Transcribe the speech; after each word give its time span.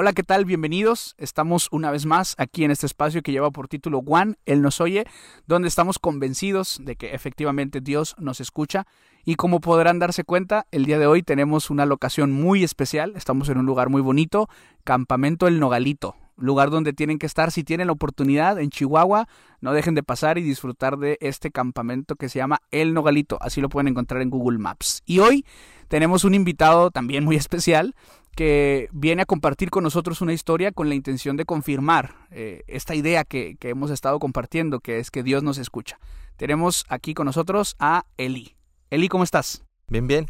Hola, 0.00 0.12
¿qué 0.12 0.22
tal? 0.22 0.44
Bienvenidos. 0.44 1.16
Estamos 1.18 1.66
una 1.72 1.90
vez 1.90 2.06
más 2.06 2.36
aquí 2.38 2.62
en 2.62 2.70
este 2.70 2.86
espacio 2.86 3.20
que 3.20 3.32
lleva 3.32 3.50
por 3.50 3.66
título 3.66 4.00
Juan, 4.00 4.36
Él 4.46 4.62
nos 4.62 4.80
oye, 4.80 5.04
donde 5.48 5.66
estamos 5.66 5.98
convencidos 5.98 6.78
de 6.84 6.94
que 6.94 7.16
efectivamente 7.16 7.80
Dios 7.80 8.14
nos 8.16 8.40
escucha. 8.40 8.86
Y 9.24 9.34
como 9.34 9.60
podrán 9.60 9.98
darse 9.98 10.22
cuenta, 10.22 10.68
el 10.70 10.84
día 10.84 11.00
de 11.00 11.08
hoy 11.08 11.24
tenemos 11.24 11.68
una 11.68 11.84
locación 11.84 12.30
muy 12.30 12.62
especial. 12.62 13.14
Estamos 13.16 13.48
en 13.48 13.58
un 13.58 13.66
lugar 13.66 13.88
muy 13.88 14.00
bonito, 14.00 14.48
Campamento 14.84 15.48
El 15.48 15.58
Nogalito, 15.58 16.14
lugar 16.36 16.70
donde 16.70 16.92
tienen 16.92 17.18
que 17.18 17.26
estar 17.26 17.50
si 17.50 17.64
tienen 17.64 17.88
la 17.88 17.92
oportunidad 17.92 18.60
en 18.60 18.70
Chihuahua. 18.70 19.26
No 19.60 19.72
dejen 19.72 19.96
de 19.96 20.04
pasar 20.04 20.38
y 20.38 20.42
disfrutar 20.42 20.98
de 20.98 21.18
este 21.20 21.50
campamento 21.50 22.14
que 22.14 22.28
se 22.28 22.38
llama 22.38 22.62
El 22.70 22.94
Nogalito. 22.94 23.36
Así 23.40 23.60
lo 23.60 23.68
pueden 23.68 23.88
encontrar 23.88 24.22
en 24.22 24.30
Google 24.30 24.58
Maps. 24.58 25.02
Y 25.06 25.18
hoy 25.18 25.44
tenemos 25.88 26.22
un 26.22 26.34
invitado 26.34 26.92
también 26.92 27.24
muy 27.24 27.34
especial 27.34 27.96
que 28.38 28.88
viene 28.92 29.22
a 29.22 29.26
compartir 29.26 29.68
con 29.68 29.82
nosotros 29.82 30.20
una 30.20 30.32
historia 30.32 30.70
con 30.70 30.88
la 30.88 30.94
intención 30.94 31.36
de 31.36 31.44
confirmar 31.44 32.14
eh, 32.30 32.62
esta 32.68 32.94
idea 32.94 33.24
que, 33.24 33.56
que 33.58 33.70
hemos 33.70 33.90
estado 33.90 34.20
compartiendo, 34.20 34.78
que 34.78 35.00
es 35.00 35.10
que 35.10 35.24
Dios 35.24 35.42
nos 35.42 35.58
escucha. 35.58 35.98
Tenemos 36.36 36.84
aquí 36.88 37.14
con 37.14 37.26
nosotros 37.26 37.74
a 37.80 38.04
Eli. 38.16 38.54
Eli, 38.90 39.08
¿cómo 39.08 39.24
estás? 39.24 39.64
Bien, 39.88 40.06
bien. 40.06 40.26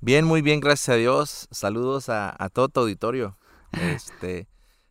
Bien, 0.00 0.24
muy 0.24 0.42
bien, 0.42 0.58
gracias 0.58 0.88
a 0.88 0.98
Dios. 0.98 1.46
Saludos 1.52 2.08
a, 2.08 2.34
a 2.36 2.48
todo 2.48 2.68
tu 2.68 2.80
auditorio. 2.80 3.38
Este, 3.94 4.48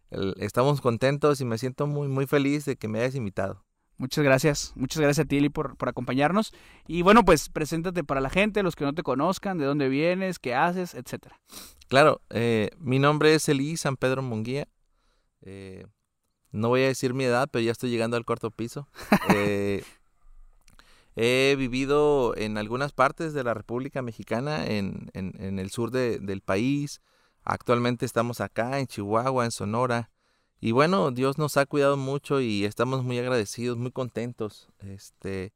el- 0.10 0.36
estamos 0.38 0.80
contentos 0.80 1.42
y 1.42 1.46
me 1.46 1.58
siento 1.58 1.88
muy, 1.88 2.08
muy 2.08 2.26
feliz 2.26 2.64
de 2.64 2.78
que 2.78 2.88
me 2.88 3.00
hayas 3.02 3.16
invitado. 3.16 3.65
Muchas 3.98 4.24
gracias, 4.26 4.74
muchas 4.76 5.00
gracias 5.02 5.26
a 5.26 5.28
ti, 5.28 5.38
Eli, 5.38 5.50
por, 5.50 5.78
por 5.78 5.88
acompañarnos. 5.88 6.54
Y 6.86 7.02
bueno, 7.02 7.24
pues 7.24 7.48
preséntate 7.50 8.04
para 8.04 8.20
la 8.22 8.30
gente, 8.30 8.62
los 8.62 8.76
que 8.76 8.84
no 8.84 8.94
te 8.94 9.04
conozcan, 9.04 9.58
de 9.58 9.66
dónde 9.66 9.88
vienes, 9.88 10.38
qué 10.38 10.54
haces, 10.54 10.96
etcétera. 10.96 11.40
Claro, 11.88 12.22
eh, 12.30 12.72
mi 12.78 13.00
nombre 13.00 13.34
es 13.36 13.48
Elí 13.48 13.78
San 13.78 13.96
Pedro 13.96 14.22
Munguía. 14.22 14.68
Eh, 15.44 15.86
no 16.52 16.68
voy 16.70 16.82
a 16.82 16.88
decir 16.88 17.14
mi 17.14 17.24
edad, 17.24 17.48
pero 17.52 17.64
ya 17.64 17.72
estoy 17.72 17.90
llegando 17.90 18.18
al 18.18 18.26
cuarto 18.26 18.52
piso. 18.52 18.88
Eh, 19.34 19.84
he 21.16 21.56
vivido 21.58 22.36
en 22.36 22.58
algunas 22.58 22.92
partes 22.92 23.34
de 23.34 23.44
la 23.44 23.54
República 23.54 24.02
Mexicana, 24.02 24.66
en, 24.68 25.10
en- 25.14 25.34
en 25.42 25.60
el 25.60 25.70
sur 25.72 25.92
de- 25.92 26.20
del 26.20 26.42
país. 26.42 27.02
Actualmente 27.44 28.06
estamos 28.06 28.42
acá 28.42 28.80
en 28.80 28.88
Chihuahua, 28.88 29.46
en 29.46 29.52
Sonora. 29.52 30.10
Y 30.60 30.72
bueno, 30.72 31.12
Dios 31.12 31.38
nos 31.38 31.58
ha 31.58 31.66
cuidado 31.66 31.98
mucho 31.98 32.40
y 32.42 32.66
estamos 32.66 33.04
muy 33.04 33.20
agradecidos, 33.20 33.78
muy 33.78 33.92
contentos. 33.92 34.70
Este, 34.80 35.54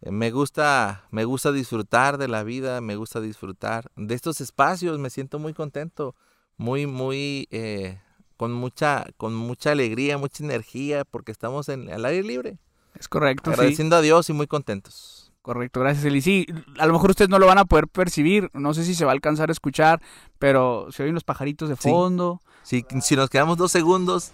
eh, 0.00 0.10
me 0.10 0.30
gusta, 0.30 1.04
me 1.10 1.24
gusta 1.24 1.52
disfrutar 1.52 2.18
de 2.18 2.28
la 2.28 2.42
vida, 2.42 2.80
me 2.80 2.96
gusta 2.96 3.20
disfrutar 3.20 3.90
de 3.96 4.14
estos 4.14 4.40
espacios, 4.40 4.98
me 4.98 5.10
siento 5.10 5.38
muy 5.38 5.54
contento, 5.54 6.16
muy, 6.56 6.86
muy, 6.86 7.46
eh, 7.50 8.00
con 8.36 8.52
mucha, 8.52 9.06
con 9.16 9.34
mucha 9.34 9.70
alegría, 9.70 10.18
mucha 10.18 10.42
energía, 10.42 11.04
porque 11.04 11.30
estamos 11.30 11.68
en, 11.68 11.88
al 11.90 12.04
aire 12.04 12.24
libre, 12.24 12.58
Es 12.98 13.08
correcto, 13.08 13.50
sí. 13.50 13.54
agradeciendo 13.54 13.96
a 13.96 14.00
Dios 14.00 14.28
y 14.28 14.32
muy 14.32 14.48
contentos. 14.48 15.21
Correcto, 15.42 15.80
gracias 15.80 16.04
Eli. 16.04 16.22
Sí, 16.22 16.46
a 16.78 16.86
lo 16.86 16.92
mejor 16.92 17.10
ustedes 17.10 17.28
no 17.28 17.38
lo 17.40 17.46
van 17.46 17.58
a 17.58 17.64
poder 17.64 17.88
percibir, 17.88 18.48
no 18.54 18.74
sé 18.74 18.84
si 18.84 18.94
se 18.94 19.04
va 19.04 19.10
a 19.10 19.14
alcanzar 19.14 19.48
a 19.48 19.52
escuchar, 19.52 20.00
pero 20.38 20.86
se 20.92 21.02
oyen 21.02 21.14
los 21.14 21.24
pajaritos 21.24 21.68
de 21.68 21.74
Sí. 21.76 21.90
fondo. 21.90 22.40
Si, 22.62 22.84
nos 23.16 23.28
quedamos 23.28 23.58
dos 23.58 23.72
segundos, 23.72 24.30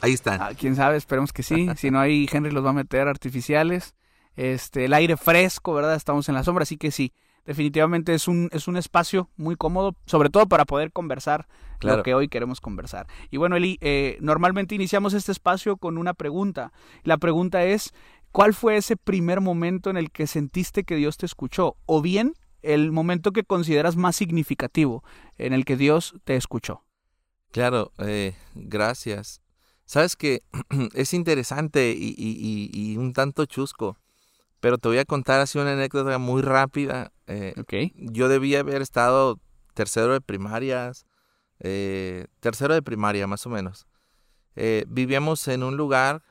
ahí 0.00 0.12
están. 0.12 0.42
Ah, 0.42 0.50
quién 0.58 0.74
sabe, 0.74 0.96
esperemos 0.96 1.32
que 1.32 1.44
sí. 1.44 1.68
Si 1.76 1.92
no 1.92 2.00
hay, 2.00 2.28
Henry 2.30 2.50
los 2.50 2.64
va 2.64 2.70
a 2.70 2.74
meter 2.74 3.06
artificiales. 3.06 3.94
Este, 4.34 4.86
el 4.86 4.92
aire 4.94 5.16
fresco, 5.16 5.72
¿verdad? 5.72 5.94
Estamos 5.94 6.28
en 6.28 6.34
la 6.34 6.42
sombra, 6.42 6.64
así 6.64 6.76
que 6.76 6.90
sí. 6.90 7.12
Definitivamente 7.46 8.14
es 8.14 8.26
un, 8.26 8.48
es 8.52 8.66
un 8.68 8.76
espacio 8.76 9.28
muy 9.36 9.54
cómodo, 9.54 9.94
sobre 10.06 10.30
todo 10.30 10.46
para 10.48 10.64
poder 10.64 10.90
conversar 10.92 11.46
Claro. 11.78 11.98
lo 11.98 12.02
que 12.02 12.14
hoy 12.14 12.28
queremos 12.28 12.60
conversar. 12.62 13.06
Y 13.30 13.36
bueno, 13.36 13.56
Eli, 13.56 13.76
eh, 13.82 14.16
normalmente 14.22 14.74
iniciamos 14.74 15.12
este 15.12 15.30
espacio 15.30 15.76
con 15.76 15.98
una 15.98 16.14
pregunta. 16.14 16.72
La 17.02 17.18
pregunta 17.18 17.62
es, 17.64 17.92
¿cuál 18.34 18.52
fue 18.52 18.76
ese 18.76 18.96
primer 18.96 19.40
momento 19.40 19.90
en 19.90 19.96
el 19.96 20.10
que 20.10 20.26
sentiste 20.26 20.82
que 20.82 20.96
Dios 20.96 21.16
te 21.16 21.24
escuchó? 21.24 21.76
O 21.86 22.02
bien, 22.02 22.34
el 22.62 22.90
momento 22.90 23.30
que 23.30 23.44
consideras 23.44 23.94
más 23.94 24.16
significativo 24.16 25.04
en 25.38 25.52
el 25.52 25.64
que 25.64 25.76
Dios 25.76 26.16
te 26.24 26.34
escuchó. 26.34 26.82
Claro, 27.52 27.92
eh, 27.98 28.34
gracias. 28.56 29.40
Sabes 29.84 30.16
que 30.16 30.40
es 30.94 31.14
interesante 31.14 31.92
y, 31.96 32.08
y- 32.18 32.70
y- 32.72 32.92
y 32.92 32.96
un 32.96 33.12
tanto 33.12 33.44
chusco, 33.46 33.98
pero 34.58 34.78
te 34.78 34.88
voy 34.88 34.98
a 34.98 35.04
contar 35.04 35.40
así 35.40 35.58
una 35.60 35.74
anécdota 35.74 36.18
muy 36.18 36.42
rápida. 36.42 37.12
Eh, 37.28 37.54
¿Ok? 37.56 37.92
yo 37.94 38.28
debía 38.28 38.60
haber 38.60 38.82
estado 38.82 39.38
tercero 39.74 40.12
de 40.12 40.20
primarias, 40.20 41.06
eh, 41.60 42.26
tercero 42.40 42.74
de 42.74 42.82
primaria 42.82 43.28
más 43.28 43.46
o 43.46 43.50
menos. 43.50 43.86
Vivíamos 44.88 45.46
en 45.46 45.62
un 45.62 45.76
lugar 45.76 46.22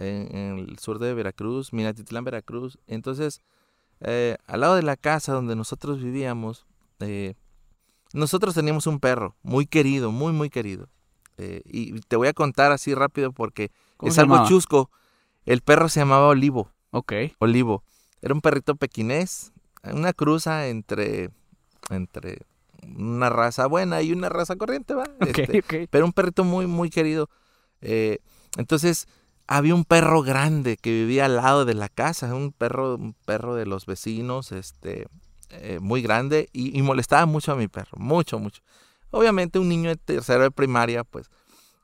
en, 0.00 0.36
en 0.36 0.58
el 0.58 0.78
sur 0.78 0.98
de 0.98 1.14
Veracruz, 1.14 1.72
Minatitlán, 1.72 2.24
Veracruz. 2.24 2.78
Entonces, 2.86 3.40
eh, 4.00 4.36
al 4.46 4.60
lado 4.60 4.74
de 4.76 4.82
la 4.82 4.96
casa 4.96 5.32
donde 5.32 5.54
nosotros 5.54 6.02
vivíamos, 6.02 6.66
eh, 7.00 7.34
nosotros 8.12 8.54
teníamos 8.54 8.86
un 8.86 8.98
perro 8.98 9.36
muy 9.42 9.66
querido, 9.66 10.10
muy, 10.10 10.32
muy 10.32 10.50
querido. 10.50 10.88
Eh, 11.38 11.62
y 11.64 12.00
te 12.00 12.16
voy 12.16 12.28
a 12.28 12.32
contar 12.32 12.72
así 12.72 12.94
rápido 12.94 13.32
porque 13.32 13.70
¿Cómo 13.96 14.10
es 14.10 14.18
algo 14.18 14.34
llamaba? 14.34 14.48
chusco. 14.48 14.90
El 15.46 15.60
perro 15.62 15.88
se 15.88 16.00
llamaba 16.00 16.26
Olivo. 16.28 16.70
Ok. 16.90 17.12
Olivo. 17.38 17.82
Era 18.20 18.34
un 18.34 18.40
perrito 18.40 18.74
pequinés, 18.76 19.52
una 19.84 20.12
cruza 20.12 20.66
entre, 20.68 21.30
entre 21.88 22.42
una 22.96 23.30
raza 23.30 23.66
buena 23.66 24.02
y 24.02 24.12
una 24.12 24.28
raza 24.28 24.56
corriente, 24.56 24.94
¿va? 24.94 25.04
Ok, 25.20 25.38
Este, 25.38 25.58
ok. 25.60 25.88
pero 25.90 26.04
un 26.04 26.12
perrito 26.12 26.44
muy, 26.44 26.66
muy 26.66 26.90
querido. 26.90 27.30
Eh, 27.80 28.18
entonces, 28.58 29.06
había 29.52 29.74
un 29.74 29.84
perro 29.84 30.22
grande 30.22 30.76
que 30.76 30.90
vivía 30.92 31.24
al 31.24 31.34
lado 31.36 31.64
de 31.64 31.74
la 31.74 31.88
casa, 31.88 32.32
un 32.34 32.52
perro, 32.52 32.94
un 32.94 33.14
perro 33.26 33.56
de 33.56 33.66
los 33.66 33.84
vecinos, 33.84 34.52
este, 34.52 35.08
eh, 35.50 35.80
muy 35.80 36.02
grande, 36.02 36.48
y, 36.52 36.78
y 36.78 36.82
molestaba 36.82 37.26
mucho 37.26 37.50
a 37.50 37.56
mi 37.56 37.66
perro, 37.66 37.98
mucho, 37.98 38.38
mucho. 38.38 38.62
Obviamente 39.10 39.58
un 39.58 39.68
niño 39.68 39.90
de 39.90 39.96
tercero 39.96 40.44
de 40.44 40.52
primaria, 40.52 41.02
pues, 41.02 41.30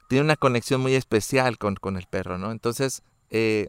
tiene 0.09 0.23
una 0.25 0.37
conexión 0.37 0.81
muy 0.81 0.95
especial 0.95 1.59
con, 1.59 1.75
con 1.75 1.97
el 1.97 2.07
perro, 2.07 2.39
¿no? 2.39 2.53
Entonces, 2.53 3.03
eh, 3.31 3.67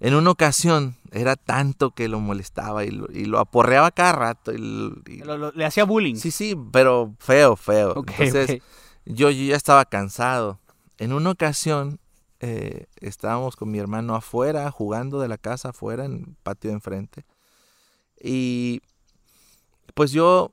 en 0.00 0.14
una 0.14 0.30
ocasión 0.30 0.96
era 1.12 1.36
tanto 1.36 1.92
que 1.92 2.08
lo 2.08 2.20
molestaba 2.20 2.84
y 2.84 2.90
lo, 2.90 3.06
y 3.10 3.24
lo 3.24 3.38
aporreaba 3.38 3.90
cada 3.90 4.12
rato. 4.12 4.52
y 4.52 4.58
lo- 4.58 4.96
y- 5.06 5.18
Lo- 5.20 5.38
lo- 5.38 5.52
le 5.52 5.64
hacía 5.64 5.84
bullying. 5.84 6.16
sí, 6.16 6.30
sí, 6.30 6.54
pero 6.72 7.14
feo, 7.20 7.56
feo. 7.56 7.94
Entonces, 8.18 8.62
yo, 9.06 9.30
yo 9.30 9.44
ya 9.44 9.56
estaba 9.56 9.86
cansado. 9.86 10.58
En 10.98 11.14
una 11.14 11.30
ocasión 11.30 11.99
eh, 12.40 12.86
estábamos 13.00 13.56
con 13.56 13.70
mi 13.70 13.78
hermano 13.78 14.14
afuera, 14.14 14.70
jugando 14.70 15.20
de 15.20 15.28
la 15.28 15.38
casa 15.38 15.70
afuera, 15.70 16.04
en 16.04 16.12
el 16.28 16.36
patio 16.42 16.70
de 16.70 16.74
enfrente. 16.74 17.24
Y 18.22 18.82
pues 19.94 20.12
yo, 20.12 20.52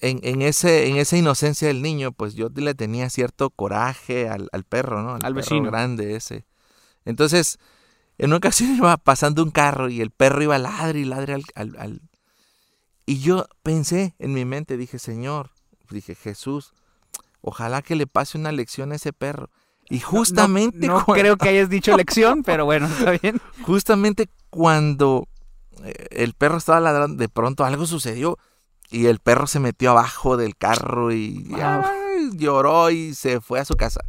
en, 0.00 0.20
en 0.22 0.42
ese, 0.42 0.88
en 0.88 0.96
esa 0.96 1.16
inocencia 1.16 1.68
del 1.68 1.82
niño, 1.82 2.12
pues 2.12 2.34
yo 2.34 2.48
le 2.54 2.74
tenía 2.74 3.10
cierto 3.10 3.50
coraje 3.50 4.28
al, 4.28 4.48
al 4.52 4.64
perro, 4.64 5.02
¿no? 5.02 5.14
Al 5.14 5.20
perro 5.20 5.34
vecino. 5.34 5.64
grande 5.70 6.16
ese. 6.16 6.44
Entonces, 7.04 7.58
en 8.18 8.26
una 8.30 8.36
ocasión 8.38 8.70
iba 8.76 8.96
pasando 8.96 9.42
un 9.42 9.50
carro 9.50 9.88
y 9.88 10.00
el 10.00 10.10
perro 10.10 10.42
iba 10.42 10.58
ladre 10.58 11.00
y 11.00 11.04
ladre 11.04 11.34
al, 11.34 11.44
al- 11.54 11.76
al- 11.78 12.02
Y 13.06 13.20
yo 13.20 13.46
pensé 13.62 14.14
en 14.18 14.32
mi 14.32 14.44
mente, 14.44 14.76
dije, 14.76 14.98
Señor, 14.98 15.50
dije, 15.90 16.14
Jesús, 16.14 16.72
ojalá 17.40 17.82
que 17.82 17.94
le 17.96 18.06
pase 18.06 18.38
una 18.38 18.52
lección 18.52 18.92
a 18.92 18.96
ese 18.96 19.12
perro. 19.12 19.50
Y 19.90 20.00
justamente, 20.00 20.86
No, 20.86 20.94
no 20.98 21.06
cua- 21.06 21.14
creo 21.18 21.36
que 21.36 21.48
hayas 21.50 21.68
dicho 21.68 21.96
lección, 21.96 22.42
pero 22.42 22.64
bueno, 22.64 22.86
está 22.86 23.12
bien. 23.12 23.40
justamente 23.62 24.28
cuando 24.50 25.26
eh, 25.84 25.92
el 26.10 26.34
perro 26.34 26.56
estaba 26.58 26.80
ladrando, 26.80 27.16
de 27.20 27.28
pronto 27.28 27.64
algo 27.64 27.86
sucedió 27.86 28.38
y 28.90 29.06
el 29.06 29.18
perro 29.18 29.46
se 29.46 29.60
metió 29.60 29.90
abajo 29.90 30.36
del 30.36 30.56
carro 30.56 31.12
y 31.12 31.46
ay, 31.60 32.30
lloró 32.34 32.90
y 32.90 33.14
se 33.14 33.40
fue 33.40 33.58
a 33.60 33.64
su 33.64 33.74
casa. 33.74 34.00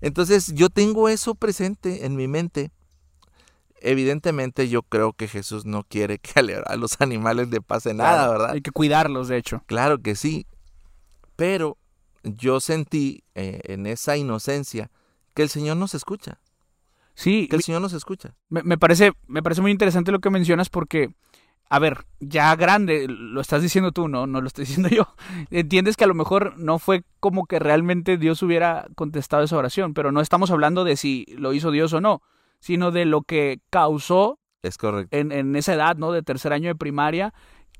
Entonces 0.00 0.52
yo 0.54 0.68
tengo 0.68 1.08
eso 1.08 1.34
presente 1.34 2.04
en 2.06 2.14
mi 2.14 2.28
mente. 2.28 2.70
Evidentemente 3.80 4.68
yo 4.68 4.82
creo 4.82 5.12
que 5.12 5.28
Jesús 5.28 5.64
no 5.64 5.84
quiere 5.84 6.18
que 6.18 6.32
a 6.40 6.62
a 6.72 6.76
los 6.76 7.00
animales 7.00 7.48
le 7.48 7.60
pase 7.60 7.94
nada, 7.94 8.28
¿verdad? 8.28 8.50
Hay 8.50 8.60
que 8.60 8.72
cuidarlos, 8.72 9.28
de 9.28 9.36
hecho. 9.38 9.62
Claro 9.66 9.98
que 10.02 10.16
sí. 10.16 10.46
Pero 11.36 11.77
yo 12.22 12.60
sentí 12.60 13.22
eh, 13.34 13.60
en 13.64 13.86
esa 13.86 14.16
inocencia 14.16 14.90
que 15.34 15.42
el 15.42 15.48
Señor 15.48 15.76
nos 15.76 15.94
escucha, 15.94 16.40
Sí, 17.14 17.48
que 17.48 17.56
el 17.56 17.62
Señor 17.62 17.80
nos 17.82 17.92
escucha. 17.94 18.34
me, 18.48 18.62
me 18.62 18.78
parece, 18.78 19.12
me 19.26 19.42
parece 19.42 19.60
muy 19.60 19.72
interesante 19.72 20.12
lo 20.12 20.20
que 20.20 20.30
mencionas 20.30 20.68
porque, 20.70 21.14
a 21.68 21.80
ver, 21.80 22.04
ya 22.20 22.54
grande, 22.54 23.06
lo 23.08 23.40
estás 23.40 23.60
diciendo 23.60 23.90
tú, 23.90 24.06
¿no? 24.06 24.28
No 24.28 24.40
lo 24.40 24.46
estoy 24.46 24.64
diciendo 24.66 24.88
yo. 24.88 25.08
Entiendes 25.50 25.96
que 25.96 26.04
a 26.04 26.08
lo 26.08 26.14
mejor 26.14 26.56
no 26.58 26.78
fue 26.78 27.02
como 27.18 27.46
que 27.46 27.58
realmente 27.58 28.18
Dios 28.18 28.40
hubiera 28.44 28.86
contestado 28.94 29.42
esa 29.42 29.56
oración, 29.56 29.94
pero 29.94 30.12
no 30.12 30.20
estamos 30.20 30.52
hablando 30.52 30.84
de 30.84 30.96
si 30.96 31.24
lo 31.36 31.52
hizo 31.52 31.72
Dios 31.72 31.92
o 31.92 32.00
no, 32.00 32.22
sino 32.60 32.92
de 32.92 33.04
lo 33.04 33.22
que 33.22 33.60
causó 33.70 34.38
Es 34.62 34.78
correcto. 34.78 35.16
en, 35.16 35.32
en 35.32 35.56
esa 35.56 35.74
edad, 35.74 35.96
¿no? 35.96 36.12
De 36.12 36.22
tercer 36.22 36.52
año 36.52 36.68
de 36.68 36.76
primaria, 36.76 37.34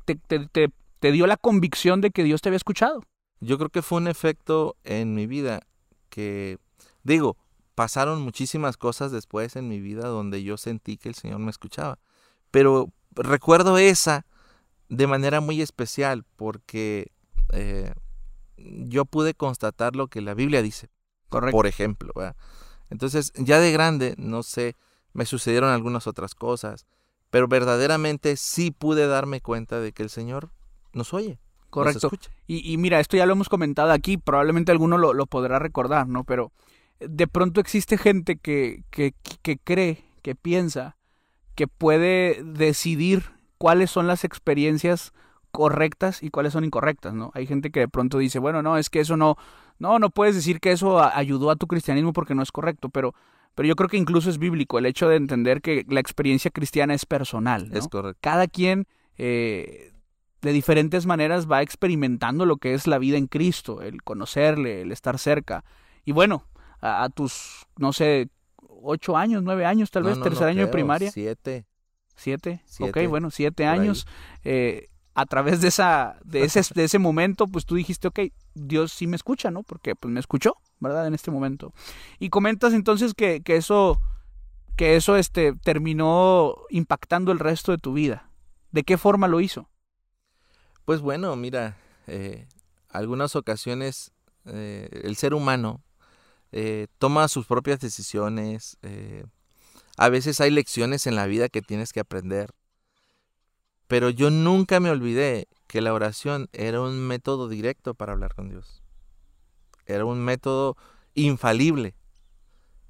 te, 0.04 0.16
te, 0.16 0.48
te, 0.48 0.70
te 0.98 1.12
dio 1.12 1.28
la 1.28 1.36
convicción 1.36 2.00
de 2.00 2.10
que 2.10 2.24
Dios 2.24 2.40
te 2.42 2.48
había 2.48 2.56
escuchado. 2.56 3.02
Yo 3.40 3.58
creo 3.58 3.70
que 3.70 3.82
fue 3.82 3.98
un 3.98 4.08
efecto 4.08 4.76
en 4.84 5.14
mi 5.14 5.26
vida 5.26 5.60
que, 6.08 6.58
digo, 7.02 7.36
pasaron 7.74 8.22
muchísimas 8.22 8.76
cosas 8.76 9.12
después 9.12 9.56
en 9.56 9.68
mi 9.68 9.80
vida 9.80 10.08
donde 10.08 10.42
yo 10.42 10.56
sentí 10.56 10.96
que 10.96 11.08
el 11.08 11.14
Señor 11.14 11.38
me 11.38 11.50
escuchaba. 11.50 11.98
Pero 12.50 12.92
recuerdo 13.12 13.78
esa 13.78 14.26
de 14.88 15.06
manera 15.06 15.40
muy 15.40 15.60
especial 15.60 16.24
porque 16.36 17.12
eh, 17.52 17.92
yo 18.56 19.04
pude 19.04 19.34
constatar 19.34 19.94
lo 19.94 20.08
que 20.08 20.20
la 20.20 20.34
Biblia 20.34 20.62
dice. 20.62 20.90
Correcto. 21.28 21.56
Por 21.56 21.66
ejemplo. 21.66 22.12
Entonces, 22.90 23.32
ya 23.36 23.60
de 23.60 23.70
grande, 23.70 24.14
no 24.18 24.42
sé, 24.42 24.76
me 25.12 25.26
sucedieron 25.26 25.70
algunas 25.70 26.06
otras 26.06 26.34
cosas, 26.34 26.86
pero 27.30 27.48
verdaderamente 27.48 28.36
sí 28.36 28.70
pude 28.70 29.06
darme 29.06 29.40
cuenta 29.40 29.78
de 29.80 29.92
que 29.92 30.02
el 30.02 30.10
Señor 30.10 30.50
nos 30.92 31.12
oye. 31.12 31.38
Correcto. 31.70 32.10
y, 32.46 32.72
y, 32.72 32.76
mira, 32.78 32.98
esto 33.00 33.16
ya 33.16 33.26
lo 33.26 33.32
hemos 33.32 33.48
comentado 33.48 33.92
aquí, 33.92 34.16
probablemente 34.16 34.72
alguno 34.72 34.96
lo, 34.96 35.12
lo 35.12 35.26
podrá 35.26 35.58
recordar, 35.58 36.08
¿no? 36.08 36.24
Pero 36.24 36.50
de 37.00 37.26
pronto 37.26 37.60
existe 37.60 37.98
gente 37.98 38.36
que, 38.36 38.82
que, 38.90 39.14
que 39.42 39.58
cree, 39.58 40.04
que 40.22 40.34
piensa, 40.34 40.96
que 41.54 41.66
puede 41.66 42.42
decidir 42.42 43.24
cuáles 43.58 43.90
son 43.90 44.06
las 44.06 44.24
experiencias 44.24 45.12
correctas 45.50 46.22
y 46.22 46.30
cuáles 46.30 46.52
son 46.52 46.64
incorrectas, 46.64 47.14
¿no? 47.14 47.30
Hay 47.34 47.46
gente 47.46 47.70
que 47.70 47.80
de 47.80 47.88
pronto 47.88 48.18
dice, 48.18 48.38
bueno, 48.38 48.62
no, 48.62 48.76
es 48.78 48.90
que 48.90 49.00
eso 49.00 49.16
no, 49.16 49.36
no, 49.78 49.98
no 49.98 50.10
puedes 50.10 50.34
decir 50.34 50.60
que 50.60 50.72
eso 50.72 51.02
ayudó 51.02 51.50
a 51.50 51.56
tu 51.56 51.66
cristianismo 51.66 52.12
porque 52.12 52.34
no 52.34 52.42
es 52.42 52.52
correcto, 52.52 52.88
pero, 52.88 53.14
pero 53.54 53.66
yo 53.66 53.76
creo 53.76 53.88
que 53.88 53.96
incluso 53.96 54.30
es 54.30 54.38
bíblico 54.38 54.78
el 54.78 54.86
hecho 54.86 55.08
de 55.08 55.16
entender 55.16 55.60
que 55.60 55.84
la 55.88 56.00
experiencia 56.00 56.50
cristiana 56.50 56.94
es 56.94 57.06
personal, 57.06 57.70
¿no? 57.70 57.78
Es 57.78 57.88
correcto. 57.88 58.18
Cada 58.20 58.46
quien 58.46 58.86
eh, 59.16 59.92
de 60.40 60.52
diferentes 60.52 61.06
maneras 61.06 61.50
va 61.50 61.62
experimentando 61.62 62.46
lo 62.46 62.56
que 62.56 62.74
es 62.74 62.86
la 62.86 62.98
vida 62.98 63.16
en 63.16 63.26
Cristo, 63.26 63.82
el 63.82 64.02
conocerle, 64.02 64.82
el 64.82 64.92
estar 64.92 65.18
cerca. 65.18 65.64
Y 66.04 66.12
bueno, 66.12 66.44
a, 66.80 67.08
tus, 67.08 67.66
no 67.76 67.92
sé, 67.92 68.28
ocho 68.56 69.16
años, 69.16 69.42
nueve 69.42 69.66
años, 69.66 69.90
tal 69.90 70.04
vez, 70.04 70.20
tercer 70.20 70.48
año 70.48 70.66
de 70.66 70.72
primaria. 70.72 71.10
Siete. 71.10 71.66
Siete. 72.14 72.62
Ok, 72.80 72.98
bueno, 73.08 73.30
siete 73.30 73.66
años. 73.66 74.06
Eh, 74.44 74.88
a 75.14 75.26
través 75.26 75.60
de 75.60 75.68
esa, 75.68 76.16
de 76.24 76.44
ese, 76.44 76.62
de 76.74 76.84
ese 76.84 77.00
momento, 77.00 77.48
pues 77.48 77.66
tú 77.66 77.74
dijiste, 77.74 78.06
ok, 78.06 78.20
Dios 78.54 78.92
sí 78.92 79.08
me 79.08 79.16
escucha, 79.16 79.50
¿no? 79.50 79.64
Porque 79.64 79.96
pues 79.96 80.12
me 80.12 80.20
escuchó, 80.20 80.54
¿verdad? 80.78 81.08
En 81.08 81.14
este 81.14 81.32
momento. 81.32 81.72
Y 82.20 82.28
comentas 82.28 82.72
entonces 82.72 83.14
que, 83.14 83.40
que 83.40 83.56
eso, 83.56 84.00
que 84.76 84.94
eso 84.94 85.16
este, 85.16 85.54
terminó 85.54 86.54
impactando 86.70 87.32
el 87.32 87.40
resto 87.40 87.72
de 87.72 87.78
tu 87.78 87.94
vida. 87.94 88.30
¿De 88.70 88.84
qué 88.84 88.96
forma 88.96 89.26
lo 89.26 89.40
hizo? 89.40 89.68
Pues 90.88 91.02
bueno, 91.02 91.36
mira, 91.36 91.76
eh, 92.06 92.48
algunas 92.88 93.36
ocasiones 93.36 94.10
eh, 94.46 94.88
el 95.04 95.16
ser 95.16 95.34
humano 95.34 95.82
eh, 96.50 96.86
toma 96.96 97.28
sus 97.28 97.44
propias 97.44 97.78
decisiones. 97.78 98.78
A 99.98 100.08
veces 100.08 100.40
hay 100.40 100.50
lecciones 100.50 101.06
en 101.06 101.14
la 101.14 101.26
vida 101.26 101.50
que 101.50 101.60
tienes 101.60 101.92
que 101.92 102.00
aprender. 102.00 102.54
Pero 103.86 104.08
yo 104.08 104.30
nunca 104.30 104.80
me 104.80 104.88
olvidé 104.88 105.46
que 105.66 105.82
la 105.82 105.92
oración 105.92 106.48
era 106.54 106.80
un 106.80 106.98
método 107.06 107.50
directo 107.50 107.92
para 107.92 108.12
hablar 108.12 108.34
con 108.34 108.48
Dios. 108.48 108.82
Era 109.84 110.06
un 110.06 110.24
método 110.24 110.78
infalible, 111.12 111.96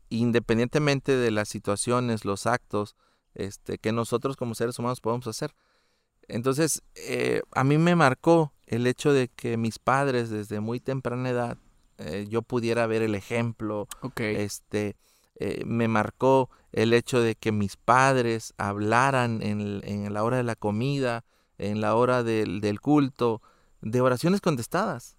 independientemente 0.09 1.17
de 1.17 1.33
las 1.33 1.49
situaciones, 1.49 2.25
los 2.25 2.47
actos 2.47 2.95
este, 3.35 3.79
que 3.79 3.91
nosotros 3.91 4.37
como 4.37 4.55
seres 4.55 4.79
humanos 4.79 5.01
podemos 5.01 5.27
hacer. 5.27 5.53
Entonces, 6.29 6.83
eh, 6.95 7.43
a 7.53 7.65
mí 7.65 7.79
me 7.79 7.97
marcó 7.97 8.53
el 8.67 8.87
hecho 8.87 9.13
de 9.13 9.29
que 9.29 9.57
mis 9.57 9.79
padres 9.79 10.31
desde 10.31 10.61
muy 10.61 10.79
temprana 10.79 11.31
edad 11.31 11.59
eh, 11.99 12.27
yo 12.29 12.43
pudiera 12.43 12.87
ver 12.87 13.03
el 13.03 13.15
ejemplo. 13.15 13.89
Este, 14.17 14.97
eh, 15.37 15.65
me 15.67 15.89
marcó 15.89 16.49
el 16.73 16.93
hecho 16.93 17.21
de 17.21 17.35
que 17.35 17.51
mis 17.51 17.77
padres 17.77 18.55
hablaran 18.57 19.43
en, 19.43 19.81
en 19.85 20.13
la 20.13 20.23
hora 20.23 20.37
de 20.37 20.45
la 20.45 20.55
comida, 20.55 21.25
en 21.59 21.81
la 21.81 21.97
hora 21.97 22.23
del, 22.23 22.61
del, 22.61 22.81
culto, 22.81 23.43
de 23.81 24.01
oraciones 24.01 24.41
contestadas. 24.41 25.17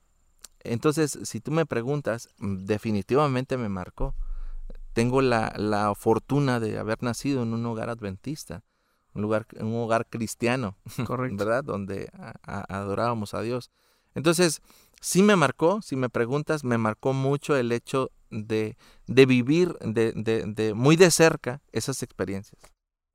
Entonces, 0.62 1.20
si 1.24 1.42
tú 1.42 1.52
me 1.52 1.66
preguntas, 1.66 2.30
mm, 2.38 2.66
definitivamente 2.66 3.58
me 3.58 3.70
marcó. 3.70 4.16
Tengo 4.94 5.22
la, 5.22 5.54
la 5.56 5.94
fortuna 5.96 6.60
de 6.60 6.78
haber 6.78 7.04
nacido 7.04 7.44
en 7.44 7.54
un 7.54 7.66
hogar 7.66 7.90
adventista, 7.90 8.64
un, 9.14 9.22
lugar, 9.22 9.46
un 9.60 9.76
hogar 9.76 10.08
cristiano, 10.08 10.76
¿verdad? 11.32 11.64
Donde 11.64 12.10
adorábamos 12.44 13.34
a 13.34 13.42
Dios. 13.42 13.72
Entonces, 14.16 14.62
sí 15.02 15.22
me 15.22 15.36
marcó, 15.36 15.82
si 15.82 15.96
me 15.96 16.10
preguntas, 16.10 16.64
me 16.64 16.78
marcó 16.78 17.14
mucho 17.14 17.56
el 17.56 17.72
hecho 17.72 18.12
de, 18.30 18.78
de 19.08 19.26
vivir 19.26 19.74
de, 19.80 20.14
de, 20.14 20.44
de, 20.46 20.74
muy 20.74 20.96
de 20.96 21.12
cerca 21.12 21.62
esas 21.72 22.04
experiencias. 22.04 22.62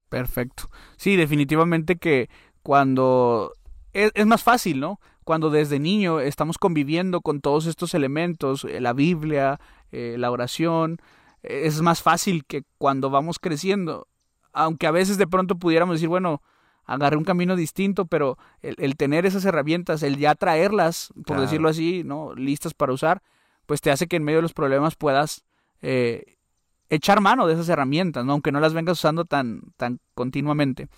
Perfecto. 0.08 0.70
Sí, 0.96 1.16
definitivamente 1.16 1.96
que 1.96 2.28
cuando 2.62 3.52
es, 3.92 4.10
es, 4.14 4.26
más 4.26 4.42
fácil, 4.42 4.80
¿no? 4.80 5.00
Cuando 5.24 5.50
desde 5.50 5.78
niño 5.78 6.20
estamos 6.20 6.58
conviviendo 6.58 7.20
con 7.20 7.40
todos 7.40 7.66
estos 7.66 7.94
elementos, 7.94 8.64
eh, 8.64 8.80
la 8.80 8.92
Biblia, 8.92 9.60
eh, 9.92 10.16
la 10.18 10.30
oración, 10.30 10.98
es 11.42 11.80
más 11.82 12.02
fácil 12.02 12.44
que 12.44 12.64
cuando 12.78 13.10
vamos 13.10 13.38
creciendo. 13.38 14.08
Aunque 14.54 14.86
a 14.86 14.90
veces 14.90 15.18
de 15.18 15.26
pronto 15.26 15.58
pudiéramos 15.58 15.96
decir, 15.96 16.08
bueno, 16.08 16.40
agarré 16.86 17.16
un 17.16 17.24
camino 17.24 17.56
distinto, 17.56 18.06
pero 18.06 18.38
el, 18.62 18.96
tener 18.96 19.26
esas 19.26 19.44
herramientas, 19.44 20.02
el 20.02 20.16
ya 20.16 20.34
traerlas, 20.34 21.12
por 21.26 21.40
decirlo 21.40 21.68
así, 21.68 22.02
¿no? 22.04 22.34
Listas 22.34 22.74
para 22.74 22.92
usar, 22.92 23.22
pues 23.66 23.80
te 23.80 23.90
hace 23.90 24.06
que 24.06 24.16
en 24.16 24.24
medio 24.24 24.38
de 24.38 24.42
los 24.42 24.52
problemas 24.52 24.94
puedas 24.94 25.44
eh, 25.82 26.36
echar 26.88 27.20
mano 27.20 27.46
de 27.46 27.54
esas 27.54 27.68
herramientas, 27.68 28.24
¿no? 28.24 28.32
Aunque 28.32 28.52
no 28.52 28.60
las 28.60 28.74
vengas 28.74 28.98
usando 28.98 29.24
tan, 29.24 29.62
tan 29.76 30.00
continuamente. 30.14 30.88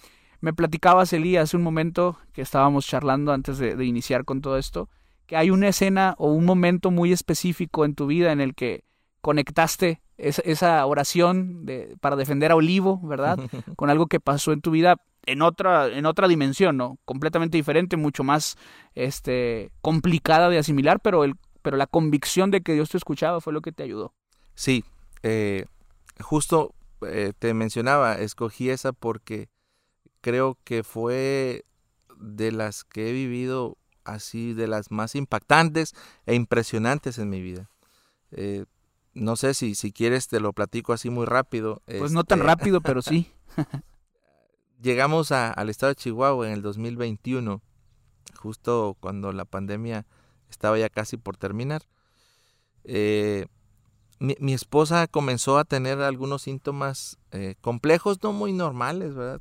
Me 0.41 0.52
platicabas, 0.52 1.12
Eli, 1.12 1.37
hace 1.37 1.56
un 1.56 1.62
momento 1.62 2.19
que 2.32 2.43
estábamos 2.43 2.87
charlando 2.87 3.32
antes 3.32 3.59
de, 3.59 3.82
iniciar 3.85 4.25
con 4.25 4.41
todo 4.41 4.59
esto, 4.59 4.88
que 5.26 5.37
hay 5.37 5.50
una 5.50 5.69
escena 5.69 6.14
o 6.19 6.31
un 6.31 6.44
momento 6.44 6.91
muy 6.91 7.12
específico 7.12 7.85
en 7.85 7.94
tu 7.94 8.06
vida 8.06 8.32
en 8.32 8.41
el 8.41 8.55
que 8.55 8.85
conectaste 9.26 10.00
esa, 10.19 10.40
esa 10.43 10.87
oración 10.87 11.67
de, 11.67 11.96
para 12.00 12.14
defender 12.14 12.52
a 12.52 12.55
Olivo, 12.55 13.00
¿verdad? 13.02 13.37
Con 13.75 13.90
algo 13.90 14.06
que 14.06 14.20
pasó 14.20 14.52
en 14.52 14.61
tu 14.61 14.70
vida 14.70 14.99
en 15.25 15.43
otra, 15.43 15.88
en 15.88 16.06
otra 16.06 16.28
dimensión, 16.28 16.76
¿no? 16.76 17.00
Completamente 17.04 17.56
diferente, 17.56 17.97
mucho 17.97 18.23
más 18.23 18.56
este, 18.95 19.73
complicada 19.80 20.49
de 20.49 20.59
asimilar, 20.59 21.00
pero, 21.00 21.25
el, 21.25 21.35
pero 21.62 21.76
la 21.76 21.88
convicción 21.88 22.52
de 22.52 22.61
que 22.61 22.75
Dios 22.75 22.88
te 22.88 22.99
escuchaba 22.99 23.40
fue 23.40 23.52
lo 23.52 23.62
que 23.62 23.73
te 23.73 23.83
ayudó. 23.83 24.14
Sí, 24.54 24.85
eh, 25.25 25.64
justo 26.21 26.73
eh, 27.00 27.33
te 27.37 27.52
mencionaba, 27.52 28.21
escogí 28.21 28.71
esa 28.71 28.92
porque 28.92 29.49
creo 30.21 30.56
que 30.62 30.85
fue 30.85 31.64
de 32.16 32.52
las 32.52 32.85
que 32.85 33.11
he 33.11 33.12
vivido 33.12 33.76
así, 34.04 34.54
de 34.54 34.68
las 34.68 34.92
más 34.92 35.16
impactantes 35.16 35.97
e 36.26 36.37
impresionantes 36.37 37.18
en 37.18 37.28
mi 37.28 37.42
vida. 37.42 37.68
Eh, 38.30 38.66
no 39.16 39.37
sé 39.37 39.54
si, 39.54 39.75
si 39.75 39.92
quieres 39.92 40.28
te 40.28 40.40
lo 40.40 40.52
platico 40.52 40.92
así 40.92 41.11
muy 41.11 41.25
rápido. 41.25 41.82
Pues 41.87 42.12
no 42.12 42.23
tan 42.25 42.40
este, 42.40 42.46
rápido, 42.46 42.80
pero 42.82 43.02
sí. 43.02 43.32
llegamos 44.80 45.32
a, 45.32 45.50
al 45.50 45.70
estado 45.70 45.90
de 45.90 45.96
Chihuahua 45.96 46.46
en 46.46 46.52
el 46.52 46.62
2021, 46.62 47.62
justo 48.35 48.96
cuando 49.00 49.32
la 49.32 49.46
pandemia 49.46 50.06
estaba 50.50 50.78
ya 50.78 50.90
casi 50.90 51.16
por 51.16 51.37
terminar. 51.37 51.82
Eh, 52.85 53.46
mi, 54.18 54.54
esposa 54.54 55.06
comenzó 55.06 55.58
a 55.58 55.64
tener 55.64 56.00
algunos 56.00 56.42
síntomas 56.42 57.18
eh, 57.32 57.56
complejos, 57.61 58.23
no 58.23 58.32
muy 58.32 58.52
normales, 58.52 59.14
¿verdad? 59.14 59.40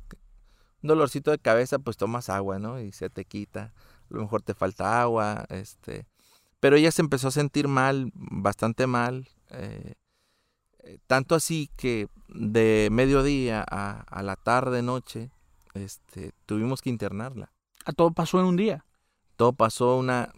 Un 0.82 0.88
dolorcito 0.88 1.30
de 1.30 1.38
cabeza, 1.38 1.78
pues 1.78 1.96
tomas 1.96 2.28
agua, 2.28 2.58
¿no? 2.58 2.80
Y 2.80 2.92
se 2.92 3.08
te 3.08 3.24
quita. 3.24 3.72
A 4.10 4.14
lo 4.14 4.22
mejor 4.22 4.42
te 4.42 4.54
falta 4.54 5.00
agua, 5.00 5.46
este. 5.50 6.06
Pero 6.60 6.76
ella 6.76 6.90
se 6.90 7.02
empezó 7.02 7.28
a 7.28 7.32
sentir 7.32 7.68
mal, 7.68 8.10
bastante 8.14 8.86
mal. 8.86 9.28
Eh, 9.50 9.94
tanto 11.06 11.34
así 11.34 11.70
que 11.76 12.08
de 12.28 12.88
mediodía 12.92 13.64
a, 13.68 14.00
a 14.00 14.22
la 14.22 14.36
tarde, 14.36 14.82
noche, 14.82 15.30
este, 15.74 16.32
tuvimos 16.46 16.82
que 16.82 16.90
internarla. 16.90 17.52
¿A 17.84 17.92
todo 17.92 18.10
pasó 18.12 18.40
en 18.40 18.46
un 18.46 18.56
día? 18.56 18.84
Todo 19.36 19.52
pasó 19.52 19.96
una 19.96 20.32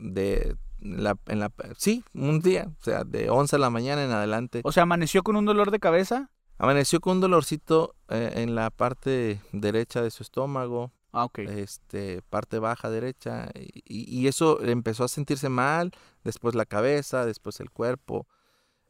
de 0.00 0.56
la, 0.80 1.16
en 1.26 1.40
la 1.40 1.52
sí, 1.76 2.04
un 2.14 2.40
día, 2.40 2.70
o 2.80 2.84
sea, 2.84 3.04
de 3.04 3.30
11 3.30 3.56
de 3.56 3.60
la 3.60 3.70
mañana 3.70 4.04
en 4.04 4.10
adelante. 4.10 4.60
O 4.64 4.72
sea, 4.72 4.84
amaneció 4.84 5.22
con 5.22 5.36
un 5.36 5.44
dolor 5.44 5.70
de 5.70 5.78
cabeza? 5.78 6.30
Amaneció 6.58 7.00
con 7.00 7.14
un 7.16 7.20
dolorcito 7.20 7.94
eh, 8.08 8.32
en 8.36 8.54
la 8.54 8.70
parte 8.70 9.40
derecha 9.52 10.02
de 10.02 10.10
su 10.10 10.22
estómago. 10.22 10.92
Ah, 11.12 11.24
ok. 11.24 11.40
Este, 11.40 12.22
parte 12.22 12.58
baja 12.58 12.88
derecha. 12.88 13.50
Y, 13.54 13.82
y, 13.84 14.28
eso 14.28 14.62
empezó 14.62 15.04
a 15.04 15.08
sentirse 15.08 15.48
mal. 15.48 15.92
Después 16.24 16.54
la 16.54 16.64
cabeza, 16.64 17.26
después 17.26 17.60
el 17.60 17.70
cuerpo. 17.70 18.26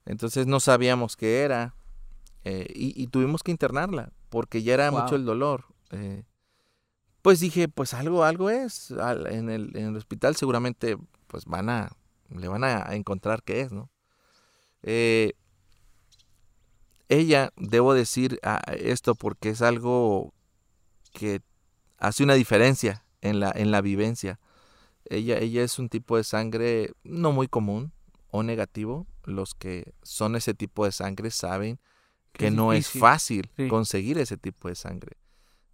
Entonces 0.04 0.46
no 0.46 0.60
sabíamos 0.60 1.16
qué 1.16 1.40
era. 1.40 1.74
Eh, 2.44 2.66
y, 2.74 3.00
y, 3.00 3.06
tuvimos 3.06 3.42
que 3.42 3.52
internarla 3.52 4.10
porque 4.28 4.62
ya 4.62 4.74
era 4.74 4.90
mucho 4.90 5.14
el 5.14 5.24
dolor. 5.24 5.66
Eh, 5.90 6.24
pues 7.22 7.38
dije, 7.38 7.68
pues 7.68 7.94
algo, 7.94 8.24
algo 8.24 8.50
es. 8.50 8.90
en, 8.90 9.48
el, 9.48 9.76
en 9.76 9.88
el 9.88 9.96
hospital 9.96 10.34
seguramente 10.34 10.98
pues 11.28 11.44
van 11.44 11.70
a, 11.70 11.92
le 12.30 12.48
van 12.48 12.64
a 12.64 12.94
encontrar 12.94 13.42
qué 13.42 13.60
es, 13.60 13.72
¿no? 13.72 13.90
Eh, 14.82 15.34
ella, 17.08 17.52
debo 17.56 17.94
decir 17.94 18.40
ah, 18.42 18.62
esto 18.76 19.14
porque 19.14 19.50
es 19.50 19.62
algo 19.62 20.32
que 21.12 21.42
hace 21.98 22.24
una 22.24 22.34
diferencia 22.34 23.04
en 23.20 23.38
la, 23.38 23.52
en 23.54 23.70
la 23.70 23.80
vivencia. 23.80 24.40
Ella, 25.04 25.38
ella 25.38 25.62
es 25.62 25.78
un 25.78 25.88
tipo 25.88 26.16
de 26.16 26.24
sangre 26.24 26.92
no 27.04 27.32
muy 27.32 27.48
común 27.48 27.92
o 28.32 28.42
negativo. 28.42 29.06
Los 29.24 29.54
que 29.54 29.94
son 30.02 30.34
ese 30.34 30.54
tipo 30.54 30.84
de 30.84 30.90
sangre 30.90 31.30
saben 31.30 31.78
que 32.32 32.50
no 32.50 32.72
es 32.72 32.88
fácil 32.88 33.48
conseguir 33.68 34.18
ese 34.18 34.36
tipo 34.36 34.68
de 34.68 34.74
sangre. 34.74 35.16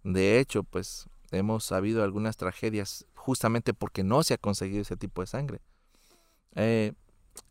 De 0.03 0.39
hecho, 0.39 0.63
pues 0.63 1.09
hemos 1.31 1.63
sabido 1.63 2.03
algunas 2.03 2.37
tragedias 2.37 3.07
justamente 3.15 3.73
porque 3.73 4.03
no 4.03 4.21
se 4.23 4.35
ha 4.35 4.37
conseguido 4.37 4.81
ese 4.81 4.97
tipo 4.97 5.21
de 5.21 5.27
sangre. 5.27 5.61
Eh, 6.55 6.93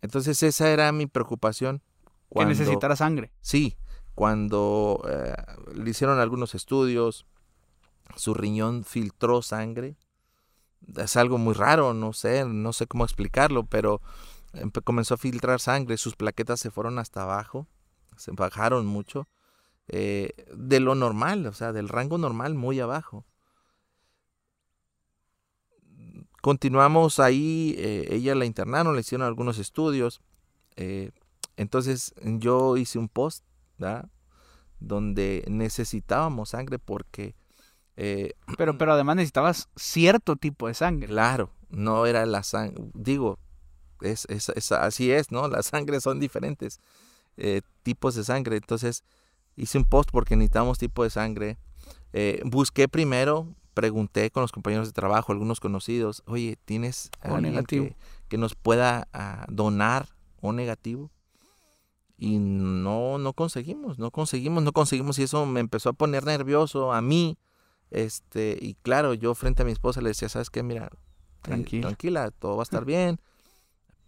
entonces 0.03 0.41
esa 0.43 0.71
era 0.71 0.93
mi 0.93 1.07
preocupación. 1.07 1.83
Cuando, 2.29 2.53
que 2.53 2.59
necesitara 2.59 2.95
sangre. 2.95 3.33
Sí, 3.41 3.77
cuando 4.15 5.03
eh, 5.09 5.35
le 5.75 5.91
hicieron 5.91 6.21
algunos 6.21 6.55
estudios, 6.55 7.25
su 8.15 8.35
riñón 8.35 8.85
filtró 8.85 9.41
sangre. 9.41 9.97
Es 10.97 11.17
algo 11.17 11.38
muy 11.38 11.55
raro, 11.55 11.95
no 11.95 12.12
sé, 12.12 12.45
no 12.45 12.73
sé 12.73 12.87
cómo 12.87 13.05
explicarlo, 13.05 13.65
pero 13.65 14.03
comenzó 14.85 15.15
a 15.15 15.19
filtrar 15.19 15.61
sangre, 15.61 15.97
sus 15.97 16.17
plaquetas 16.17 16.61
se 16.61 16.71
fueron 16.71 16.99
hasta 16.99 17.23
abajo, 17.23 17.67
se 18.17 18.33
bajaron 18.33 18.87
mucho, 18.87 19.29
eh, 19.88 20.33
de 20.55 20.81
lo 20.81 20.95
normal, 20.95 21.47
o 21.47 21.53
sea, 21.53 21.73
del 21.73 21.88
rango 21.88 22.19
normal 22.19 22.55
muy 22.55 22.79
abajo. 22.81 23.25
Continuamos 26.43 27.19
ahí, 27.19 27.75
eh, 27.79 28.07
ella 28.11 28.35
la 28.35 28.45
internaron, 28.45 28.95
le 28.95 29.00
hicieron 29.00 29.27
algunos 29.27 29.59
estudios. 29.59 30.21
Eh, 30.77 31.11
entonces 31.57 32.15
yo 32.23 32.77
hice 32.77 32.99
un 32.99 33.09
post, 33.09 33.45
Donde 34.81 35.45
necesitábamos 35.49 36.50
sangre 36.50 36.79
porque... 36.79 37.35
Pero, 37.97 38.79
pero 38.79 38.93
además 38.93 39.17
necesitabas 39.17 39.69
cierto 39.75 40.37
tipo 40.37 40.69
de 40.69 40.75
sangre. 40.75 41.09
Claro, 41.09 41.50
no 41.69 42.07
era 42.07 42.25
la 42.27 42.45
sangre, 42.45 42.85
digo, 42.95 43.41
es, 44.00 44.26
así 44.73 45.11
es, 45.11 45.31
¿no? 45.31 45.49
Las 45.49 45.67
sangres 45.67 46.02
son 46.02 46.21
diferentes 46.21 46.81
tipos 47.83 48.14
de 48.14 48.25
sangre. 48.25 48.57
Entonces 48.57 49.05
hice 49.57 49.78
un 49.78 49.85
post 49.85 50.11
porque 50.11 50.37
necesitábamos 50.37 50.78
tipo 50.78 51.05
de 51.05 51.11
sangre. 51.11 51.59
busqué 52.45 52.88
primero 52.88 53.55
pregunté 53.78 54.33
con 54.33 54.40
los 54.40 54.50
compañeros 54.50 54.88
de 54.88 54.93
trabajo, 54.93 55.31
algunos 55.31 55.61
conocidos, 55.61 56.25
oye, 56.26 56.59
¿tienes 56.64 57.12
alguien 57.21 57.64
que, 57.64 58.37
nos 58.37 58.57
pueda 58.57 59.07
ah, 59.12 59.47
donar 59.49 60.09
o 60.40 60.52
negativo? 60.52 61.12
Y 62.17 62.38
no, 62.38 63.19
no 63.19 63.35
conseguimos, 63.35 64.00
no 64.00 64.11
conseguimos, 64.11 64.64
no 64.64 64.73
conseguimos 64.73 65.17
y 65.21 65.23
eso 65.23 65.47
me 65.47 65.61
empezó 65.61 65.90
a 65.90 65.93
poner 65.93 66.25
nervioso 66.25 66.93
a 66.93 67.00
mí. 67.00 67.38
Este, 67.93 68.59
y 68.61 68.75
claro, 68.83 69.14
yo 69.14 69.37
frente 69.37 69.62
a 69.62 69.64
mi 69.64 69.71
esposa 69.71 70.00
le 70.00 70.09
decía, 70.09 70.28
¿sabes 70.28 70.50
qué? 70.50 70.64
Mira, 70.64 70.87
eh, 70.87 70.99
tranquila, 71.43 71.83
tranquila 71.83 72.31
todo 72.33 72.57
va 72.57 72.62
a 72.62 72.64
estar 72.64 72.85
bien. 72.85 73.21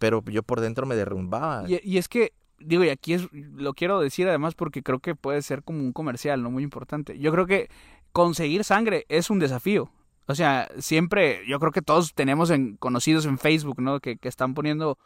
Pero 0.01 0.23
yo 0.25 0.41
por 0.41 0.59
dentro 0.59 0.87
me 0.87 0.95
derrumbaba. 0.95 1.69
Y, 1.69 1.79
y 1.83 1.99
es 1.99 2.09
que 2.09 2.33
digo, 2.65 2.83
y 2.83 2.89
aquí 2.89 3.13
es, 3.13 3.27
lo 3.31 3.73
quiero 3.73 3.99
decir 3.99 4.27
además 4.27 4.55
porque 4.55 4.81
creo 4.81 4.99
que 4.99 5.15
puede 5.15 5.41
ser 5.43 5.63
como 5.63 5.79
un 5.79 5.93
comercial, 5.93 6.41
¿no? 6.41 6.51
Muy 6.51 6.63
importante. 6.63 7.19
Yo 7.19 7.31
creo 7.31 7.45
que 7.45 7.69
conseguir 8.11 8.63
sangre 8.63 9.05
es 9.09 9.29
un 9.29 9.39
desafío. 9.39 9.91
O 10.27 10.35
sea, 10.35 10.69
siempre, 10.79 11.41
yo 11.47 11.59
creo 11.59 11.71
que 11.71 11.81
todos 11.81 12.13
tenemos 12.13 12.49
en, 12.49 12.77
conocidos 12.77 13.25
en 13.25 13.37
Facebook, 13.37 13.79
¿no? 13.81 13.99
Que, 13.99 14.17
que 14.17 14.29
están 14.29 14.53
poniendo, 14.53 14.97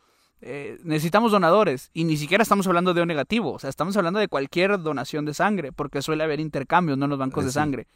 eh, 0.41 0.77
necesitamos 0.83 1.31
donadores. 1.31 1.89
Y 1.93 2.03
ni 2.03 2.17
siquiera 2.17 2.43
estamos 2.43 2.67
hablando 2.67 2.93
de 2.93 3.01
O 3.01 3.05
negativo. 3.05 3.53
O 3.53 3.59
sea, 3.59 3.69
estamos 3.69 3.97
hablando 3.97 4.19
de 4.19 4.27
cualquier 4.27 4.81
donación 4.81 5.25
de 5.25 5.33
sangre, 5.33 5.71
porque 5.71 6.01
suele 6.01 6.23
haber 6.23 6.39
intercambios, 6.39 6.97
¿no? 6.97 7.05
En 7.05 7.11
los 7.11 7.19
bancos 7.19 7.45
de 7.45 7.51
sangre. 7.51 7.87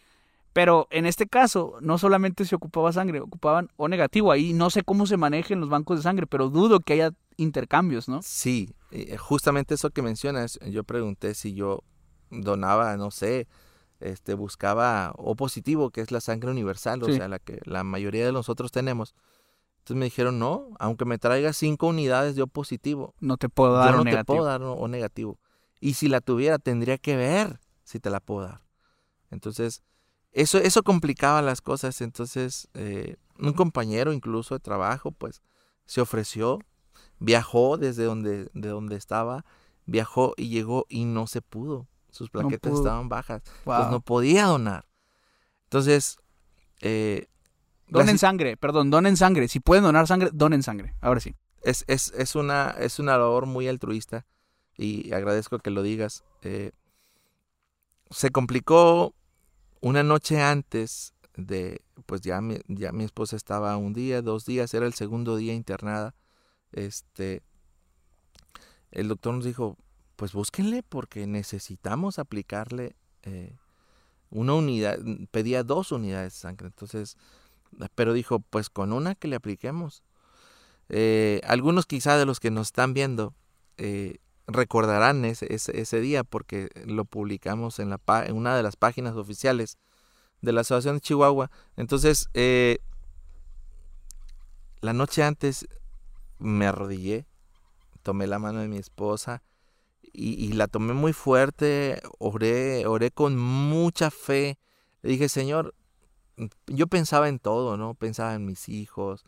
Pero 0.54 0.88
en 0.90 1.06
este 1.06 1.28
caso, 1.28 1.78
no 1.82 1.98
solamente 1.98 2.46
se 2.46 2.56
ocupaba 2.56 2.92
sangre, 2.92 3.20
ocupaban 3.20 3.70
O 3.78 3.88
negativo. 3.88 4.32
Ahí 4.32 4.54
no 4.54 4.70
sé 4.70 4.84
cómo 4.84 5.06
se 5.06 5.18
manejen 5.18 5.60
los 5.60 5.70
bancos 5.70 5.98
de 5.98 6.04
sangre, 6.04 6.28
pero 6.28 6.50
dudo 6.50 6.80
que 6.80 6.94
haya 6.94 7.12
intercambios, 7.38 8.10
¿no? 8.10 8.22
Sí, 8.22 8.74
eh, 8.92 9.16
justamente 9.18 9.76
eso 9.76 9.92
que 9.92 10.02
mencionas, 10.02 10.60
yo 10.66 10.84
pregunté 10.84 11.36
si 11.36 11.54
yo 11.54 11.84
donaba, 12.32 12.98
no 12.98 13.12
sé, 13.12 13.48
este, 14.00 14.34
buscaba 14.34 15.14
O 15.18 15.36
positivo, 15.36 15.92
que 15.92 16.02
es 16.02 16.12
la 16.12 16.22
sangre 16.22 16.52
universal, 16.52 17.04
o 17.04 17.08
sea, 17.08 17.28
la 17.28 17.40
que 17.40 17.60
la 17.66 17.84
mayoría 17.84 18.26
de 18.26 18.32
nosotros 18.32 18.72
tenemos. 18.72 19.14
Entonces 19.80 19.98
me 19.98 20.06
dijeron, 20.06 20.40
no, 20.40 20.70
aunque 20.80 21.06
me 21.06 21.18
traiga 21.18 21.54
cinco 21.54 21.88
unidades 21.88 22.36
de 22.36 22.44
O 22.44 22.48
positivo, 22.48 23.14
no 23.20 23.38
te 23.38 23.50
puedo 23.50 23.74
dar 23.74 23.92
yo 23.92 24.04
no 24.04 24.10
te 24.10 24.24
puedo 24.26 24.46
dar 24.46 24.62
O 24.64 24.88
negativo. 24.88 25.40
Y 25.80 25.94
si 25.94 26.10
la 26.10 26.22
tuviera, 26.22 26.60
tendría 26.60 26.98
que 26.98 27.16
ver 27.16 27.60
si 27.84 28.00
te 28.00 28.10
la 28.10 28.20
puedo 28.20 28.42
dar. 28.42 28.62
Entonces, 29.32 29.84
eso, 30.32 30.58
eso 30.58 30.84
complicaba 30.84 31.42
las 31.42 31.62
cosas. 31.62 32.02
Entonces, 32.02 32.68
eh, 32.74 33.16
un 33.38 33.54
compañero 33.54 34.14
incluso 34.14 34.56
de 34.56 34.60
trabajo, 34.60 35.12
pues, 35.12 35.42
se 35.86 36.02
ofreció, 36.02 36.60
viajó 37.20 37.78
desde 37.78 38.04
donde, 38.04 38.50
de 38.54 38.70
donde 38.70 38.96
estaba, 38.96 39.46
viajó 39.86 40.34
y 40.38 40.50
llegó 40.50 40.86
y 40.90 41.06
no 41.06 41.28
se 41.28 41.42
pudo 41.42 41.88
sus 42.12 42.30
plaquetas 42.30 42.74
estaban 42.74 43.10
bajas, 43.10 43.42
pues 43.64 43.88
no 43.90 44.02
podía 44.02 44.46
donar. 44.46 44.86
Entonces, 45.66 46.18
eh, 46.82 47.28
donen 47.88 48.18
sangre, 48.18 48.58
perdón, 48.58 48.90
donen 48.90 49.18
sangre. 49.18 49.48
Si 49.48 49.60
pueden 49.60 49.84
donar 49.84 50.08
sangre, 50.08 50.30
donen 50.34 50.64
sangre. 50.64 50.96
Ahora 51.02 51.20
sí. 51.20 51.36
Es, 51.62 51.84
es, 51.88 52.12
es, 52.18 52.36
una, 52.36 52.72
es 52.80 53.00
una 53.00 53.18
labor 53.18 53.46
muy 53.46 53.68
altruista 53.68 54.26
y 54.78 55.12
agradezco 55.12 55.60
que 55.60 55.70
lo 55.70 55.84
digas. 55.84 56.24
Eh, 56.42 56.72
se 58.10 58.32
complicó 58.32 59.14
una 59.82 60.04
noche 60.04 60.42
antes 60.42 61.14
de, 61.36 61.82
pues 62.06 62.22
ya 62.22 62.42
mi, 62.42 62.60
esposa 63.04 63.36
estaba 63.36 63.76
un 63.78 63.94
día, 63.94 64.22
dos 64.22 64.46
días, 64.46 64.74
era 64.74 64.86
el 64.86 64.94
segundo 64.94 65.38
día 65.38 65.54
internada. 65.54 66.16
Este, 66.72 67.42
el 68.92 69.08
doctor 69.08 69.34
nos 69.36 69.46
dijo, 69.46 69.78
pues 70.16 70.34
búsquenle 70.34 70.84
porque 70.84 71.28
necesitamos 71.28 72.20
aplicarle 72.20 72.96
eh, 73.24 73.56
una 74.30 74.54
unidad, 74.54 75.00
pedía 75.32 75.64
dos 75.64 75.92
unidades 75.92 76.34
de 76.34 76.40
sangre, 76.40 76.68
entonces, 76.68 77.18
pero 77.96 78.14
dijo, 78.14 78.40
pues 78.40 78.70
con 78.70 78.94
una 78.94 79.16
que 79.16 79.28
le 79.28 79.36
apliquemos. 79.36 80.04
Eh, 80.90 81.42
algunos 81.46 81.86
quizá 81.86 82.18
de 82.18 82.26
los 82.26 82.40
que 82.40 82.50
nos 82.50 82.68
están 82.68 82.94
viendo 82.94 83.36
eh, 83.78 84.18
recordarán 84.52 85.26
ese, 85.26 85.48
ese, 85.50 86.00
día 86.00 86.24
porque 86.24 86.70
lo 86.86 87.06
publicamos 87.06 87.80
en, 87.80 87.90
la, 87.90 88.00
en 88.26 88.36
una 88.36 88.56
de 88.56 88.64
las 88.64 88.76
páginas 88.76 89.16
oficiales 89.16 89.78
de 90.42 90.52
la 90.52 90.62
Asociación 90.62 90.96
de 90.96 91.02
Chihuahua. 91.02 91.52
Entonces, 91.78 92.30
la 94.82 94.94
noche 94.94 95.24
antes 95.24 95.68
me 96.40 96.66
arrodillé, 96.66 97.28
tomé 98.02 98.28
la 98.28 98.40
mano 98.40 98.60
de 98.60 98.68
mi 98.68 98.78
esposa, 98.78 99.44
y, 100.12 100.54
la 100.54 100.68
tomé 100.68 100.94
muy 100.94 101.14
fuerte, 101.14 102.02
oré, 102.18 102.86
oré 102.88 103.12
con 103.12 103.38
mucha 103.38 104.10
fe. 104.12 104.58
Le 105.02 105.12
dije, 105.12 105.30
Señor, 105.30 105.76
yo 106.68 106.88
pensaba 106.88 107.30
en 107.30 107.40
todo, 107.40 107.78
¿no? 107.78 107.94
Pensaba 107.94 108.34
en 108.34 108.46
mis 108.46 108.70
hijos, 108.70 109.24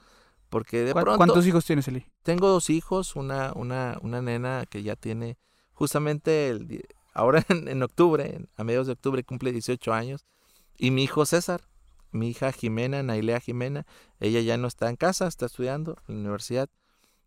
porque 0.52 0.84
de 0.84 0.94
pronto... 0.94 1.16
¿Cuántos 1.16 1.48
hijos 1.48 1.66
tienes, 1.66 1.88
Eli? 1.88 2.06
Tengo 2.24 2.50
dos 2.50 2.70
hijos, 2.70 3.16
una, 3.16 3.54
una, 3.56 3.98
una 4.02 4.22
nena 4.22 4.66
que 4.70 4.84
ya 4.84 4.98
tiene 4.98 5.38
justamente 5.74 6.50
el, 6.50 6.84
ahora 7.14 7.44
en, 7.50 7.82
octubre, 7.82 8.46
a 8.58 8.64
mediados 8.64 8.88
de 8.88 8.94
octubre 8.94 9.24
cumple 9.24 9.54
18 9.54 9.94
años, 9.94 10.26
y 10.78 10.92
mi 10.92 11.04
hijo 11.04 11.26
César, 11.26 11.62
mi 12.12 12.30
hija 12.30 12.52
Jimena, 12.52 13.02
Nailea 13.02 13.40
Jimena, 13.40 13.88
ella 14.20 14.42
ya 14.42 14.58
no 14.58 14.68
está 14.68 14.90
en 14.90 14.98
casa, 14.98 15.26
está 15.26 15.46
estudiando 15.46 15.98
en 16.10 16.16
la 16.16 16.22
universidad, 16.22 16.70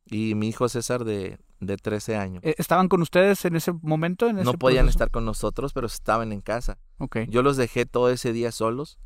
y 0.05 0.35
mi 0.35 0.49
hijo 0.49 0.69
César 0.69 1.05
de, 1.05 1.39
de 1.61 1.79
13 1.79 2.17
años. 2.17 2.45
Eh, 2.45 2.55
¿Estaban 2.59 2.89
con 2.89 3.01
ustedes 3.01 3.43
en 3.47 3.57
ese 3.57 3.73
momento? 3.73 4.29
En 4.29 4.37
no 4.37 4.53
podían 4.53 4.87
estar 4.87 5.11
con 5.11 5.25
nosotros, 5.25 5.73
pero 5.73 5.87
estaban 5.87 6.31
en 6.31 6.43
casa. 6.43 6.77
Okay. 6.99 7.27
Yo 7.31 7.43
los 7.43 7.57
dejé 7.57 7.87
todo 7.87 8.11
ese 8.11 8.35
día 8.35 8.53
solos 8.53 8.99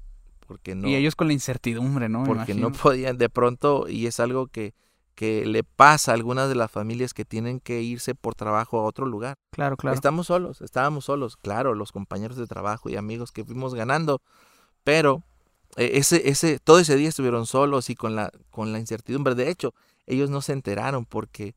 porque 0.48 0.74
no... 0.74 0.88
Y 0.88 0.96
ellos 0.96 1.14
con 1.14 1.26
la 1.26 1.34
incertidumbre, 1.34 2.08
¿no? 2.08 2.24
Porque 2.24 2.54
no 2.54 2.72
podían, 2.72 3.18
de 3.18 3.28
pronto, 3.28 3.86
y 3.88 4.06
es 4.06 4.18
algo 4.18 4.46
que, 4.48 4.74
que 5.14 5.44
le 5.44 5.62
pasa 5.62 6.12
a 6.12 6.14
algunas 6.14 6.48
de 6.48 6.54
las 6.54 6.70
familias 6.70 7.12
que 7.12 7.26
tienen 7.26 7.60
que 7.60 7.82
irse 7.82 8.14
por 8.14 8.34
trabajo 8.34 8.80
a 8.80 8.84
otro 8.84 9.04
lugar. 9.04 9.36
Claro, 9.52 9.76
claro. 9.76 9.94
Estamos 9.94 10.28
solos, 10.28 10.62
estábamos 10.62 11.04
solos, 11.04 11.36
claro, 11.36 11.74
los 11.74 11.92
compañeros 11.92 12.38
de 12.38 12.46
trabajo 12.46 12.88
y 12.88 12.96
amigos 12.96 13.30
que 13.30 13.44
fuimos 13.44 13.74
ganando, 13.74 14.22
pero 14.84 15.22
eh, 15.76 15.90
ese, 15.94 16.28
ese, 16.30 16.58
todo 16.58 16.78
ese 16.78 16.96
día 16.96 17.10
estuvieron 17.10 17.46
solos 17.46 17.90
y 17.90 17.94
con 17.94 18.16
la, 18.16 18.32
con 18.50 18.72
la 18.72 18.78
incertidumbre. 18.78 19.34
De 19.34 19.50
hecho, 19.50 19.74
ellos 20.06 20.30
no 20.30 20.40
se 20.40 20.54
enteraron 20.54 21.04
porque 21.04 21.54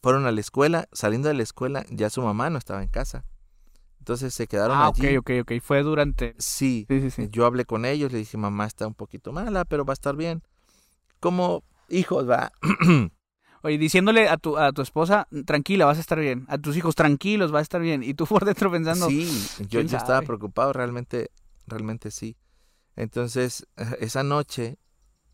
fueron 0.00 0.26
a 0.26 0.32
la 0.32 0.40
escuela, 0.40 0.88
saliendo 0.92 1.28
de 1.28 1.34
la 1.34 1.42
escuela 1.42 1.84
ya 1.90 2.10
su 2.10 2.22
mamá 2.22 2.48
no 2.48 2.58
estaba 2.58 2.82
en 2.82 2.88
casa. 2.88 3.24
Entonces 4.00 4.34
se 4.34 4.46
quedaron 4.48 4.76
Ah, 4.76 4.88
allí. 4.88 5.16
ok, 5.16 5.20
ok, 5.20 5.30
ok. 5.42 5.52
Fue 5.62 5.82
durante... 5.82 6.34
Sí, 6.38 6.86
Sí, 6.88 7.00
sí, 7.02 7.10
sí. 7.10 7.28
yo 7.30 7.46
hablé 7.46 7.64
con 7.64 7.84
ellos, 7.84 8.10
le 8.12 8.18
dije, 8.18 8.36
mamá 8.36 8.66
está 8.66 8.86
un 8.86 8.94
poquito 8.94 9.32
mala, 9.32 9.64
pero 9.64 9.84
va 9.84 9.92
a 9.92 9.94
estar 9.94 10.16
bien. 10.16 10.42
Como 11.20 11.62
hijos, 11.88 12.28
va. 12.28 12.50
Oye, 13.62 13.76
diciéndole 13.76 14.26
a 14.28 14.38
tu, 14.38 14.56
a 14.56 14.72
tu 14.72 14.80
esposa, 14.80 15.28
tranquila, 15.44 15.84
vas 15.84 15.98
a 15.98 16.00
estar 16.00 16.18
bien. 16.18 16.46
A 16.48 16.56
tus 16.56 16.76
hijos, 16.78 16.94
tranquilos, 16.94 17.52
vas 17.52 17.60
a 17.60 17.62
estar 17.62 17.80
bien. 17.82 18.02
Y 18.02 18.14
tú 18.14 18.26
por 18.26 18.44
dentro 18.46 18.70
pensando, 18.70 19.06
Sí, 19.06 19.30
yo, 19.58 19.66
¿quién 19.80 19.88
yo 19.88 19.98
estaba 19.98 20.22
preocupado, 20.22 20.72
realmente, 20.72 21.30
realmente 21.66 22.10
sí. 22.10 22.36
Entonces, 22.96 23.66
esa 24.00 24.22
noche 24.22 24.78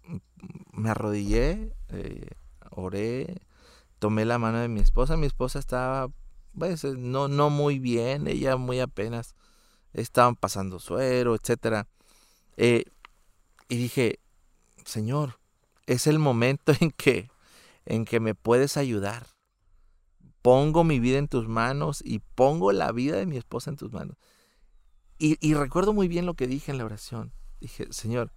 mm, 0.09 0.17
me 0.81 0.91
arrodillé, 0.91 1.73
eh, 1.91 2.27
oré, 2.71 3.43
tomé 4.01 4.25
la 4.25 4.39
mano 4.39 4.59
de 4.59 4.67
mi 4.69 4.81
esposa. 4.81 5.17
Mi 5.17 5.27
esposa 5.27 5.61
estaba, 5.61 6.09
pues, 6.59 6.85
eh, 6.85 6.95
no, 6.97 7.29
no 7.29 7.51
muy 7.51 7.79
bien, 7.79 8.27
ella 8.27 8.57
muy 8.57 8.81
apenas 8.81 9.35
estaban 9.93 10.37
pasando 10.37 10.79
suero, 10.79 11.35
etcétera. 11.35 11.89
Eh, 12.57 12.85
y 13.69 13.77
dije, 13.77 14.21
Señor, 14.85 15.39
es 15.87 16.07
el 16.07 16.19
momento 16.19 16.73
en 16.81 16.91
que, 16.91 17.31
en 17.85 18.05
que 18.05 18.21
me 18.21 18.35
puedes 18.35 18.77
ayudar. 18.77 19.27
Pongo 20.43 20.85
mi 20.85 21.01
vida 21.01 21.19
en 21.19 21.29
tus 21.29 21.49
manos 21.49 22.03
y 22.05 22.21
pongo 22.21 22.71
la 22.73 22.93
vida 22.93 23.17
de 23.17 23.27
mi 23.27 23.37
esposa 23.37 23.71
en 23.71 23.77
tus 23.77 23.93
manos. 23.93 24.17
Y, 25.19 25.39
y 25.41 25.55
recuerdo 25.55 25.93
muy 25.93 26.09
bien 26.09 26.27
lo 26.27 26.35
que 26.35 26.47
dije 26.47 26.71
en 26.71 26.79
la 26.79 26.85
oración. 26.85 27.33
Dije, 27.61 27.89
Señor, 27.91 28.33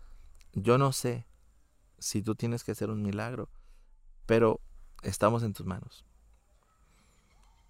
yo 0.53 0.77
no 0.77 0.91
sé 0.91 1.27
si 1.99 2.21
tú 2.23 2.35
tienes 2.35 2.63
que 2.63 2.71
hacer 2.71 2.89
un 2.89 3.03
milagro, 3.03 3.49
pero 4.25 4.61
estamos 5.03 5.43
en 5.43 5.53
tus 5.53 5.65
manos. 5.65 6.05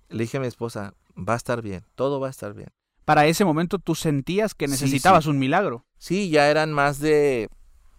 Le 0.10 0.24
dije 0.24 0.38
a 0.38 0.40
mi 0.40 0.48
esposa, 0.48 0.94
va 1.16 1.34
a 1.34 1.38
estar 1.38 1.62
bien, 1.62 1.84
todo 1.96 2.20
va 2.20 2.28
a 2.28 2.32
estar 2.32 2.54
bien. 2.54 2.70
para 3.06 3.26
ese 3.26 3.44
momento 3.44 3.80
tú 3.80 3.96
sentías 3.96 4.54
que 4.54 4.68
necesitabas 4.68 5.24
sí. 5.24 5.30
un 5.32 5.40
milagro. 5.40 5.84
Sí, 5.98 6.30
ya 6.30 6.50
eran 6.50 6.72
más 6.74 7.00
de 7.00 7.50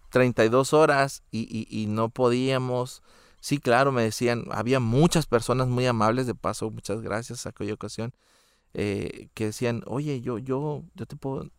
32 0.09 0.73
horas 0.73 1.23
y, 1.31 1.41
y- 1.49 1.67
y 1.69 1.87
no 1.87 2.09
podíamos. 2.09 3.03
Sí, 3.41 3.57
claro, 3.57 3.91
me 3.91 4.03
decían, 4.03 4.45
había 4.51 4.79
muchas 4.79 5.25
personas 5.25 5.67
muy 5.67 5.85
amables, 5.85 6.27
de 6.27 6.35
paso, 6.35 6.69
muchas 6.69 7.01
gracias 7.01 7.45
a 7.45 7.49
aquella 7.49 7.73
ocasión, 7.73 8.13
eh, 8.73 9.29
que 9.33 9.45
decían, 9.45 9.83
oye, 9.87 10.21
yo, 10.21 10.37
yo, 10.37 10.83
yo 10.95 11.05
te 11.05 11.15
puedo, 11.15 11.49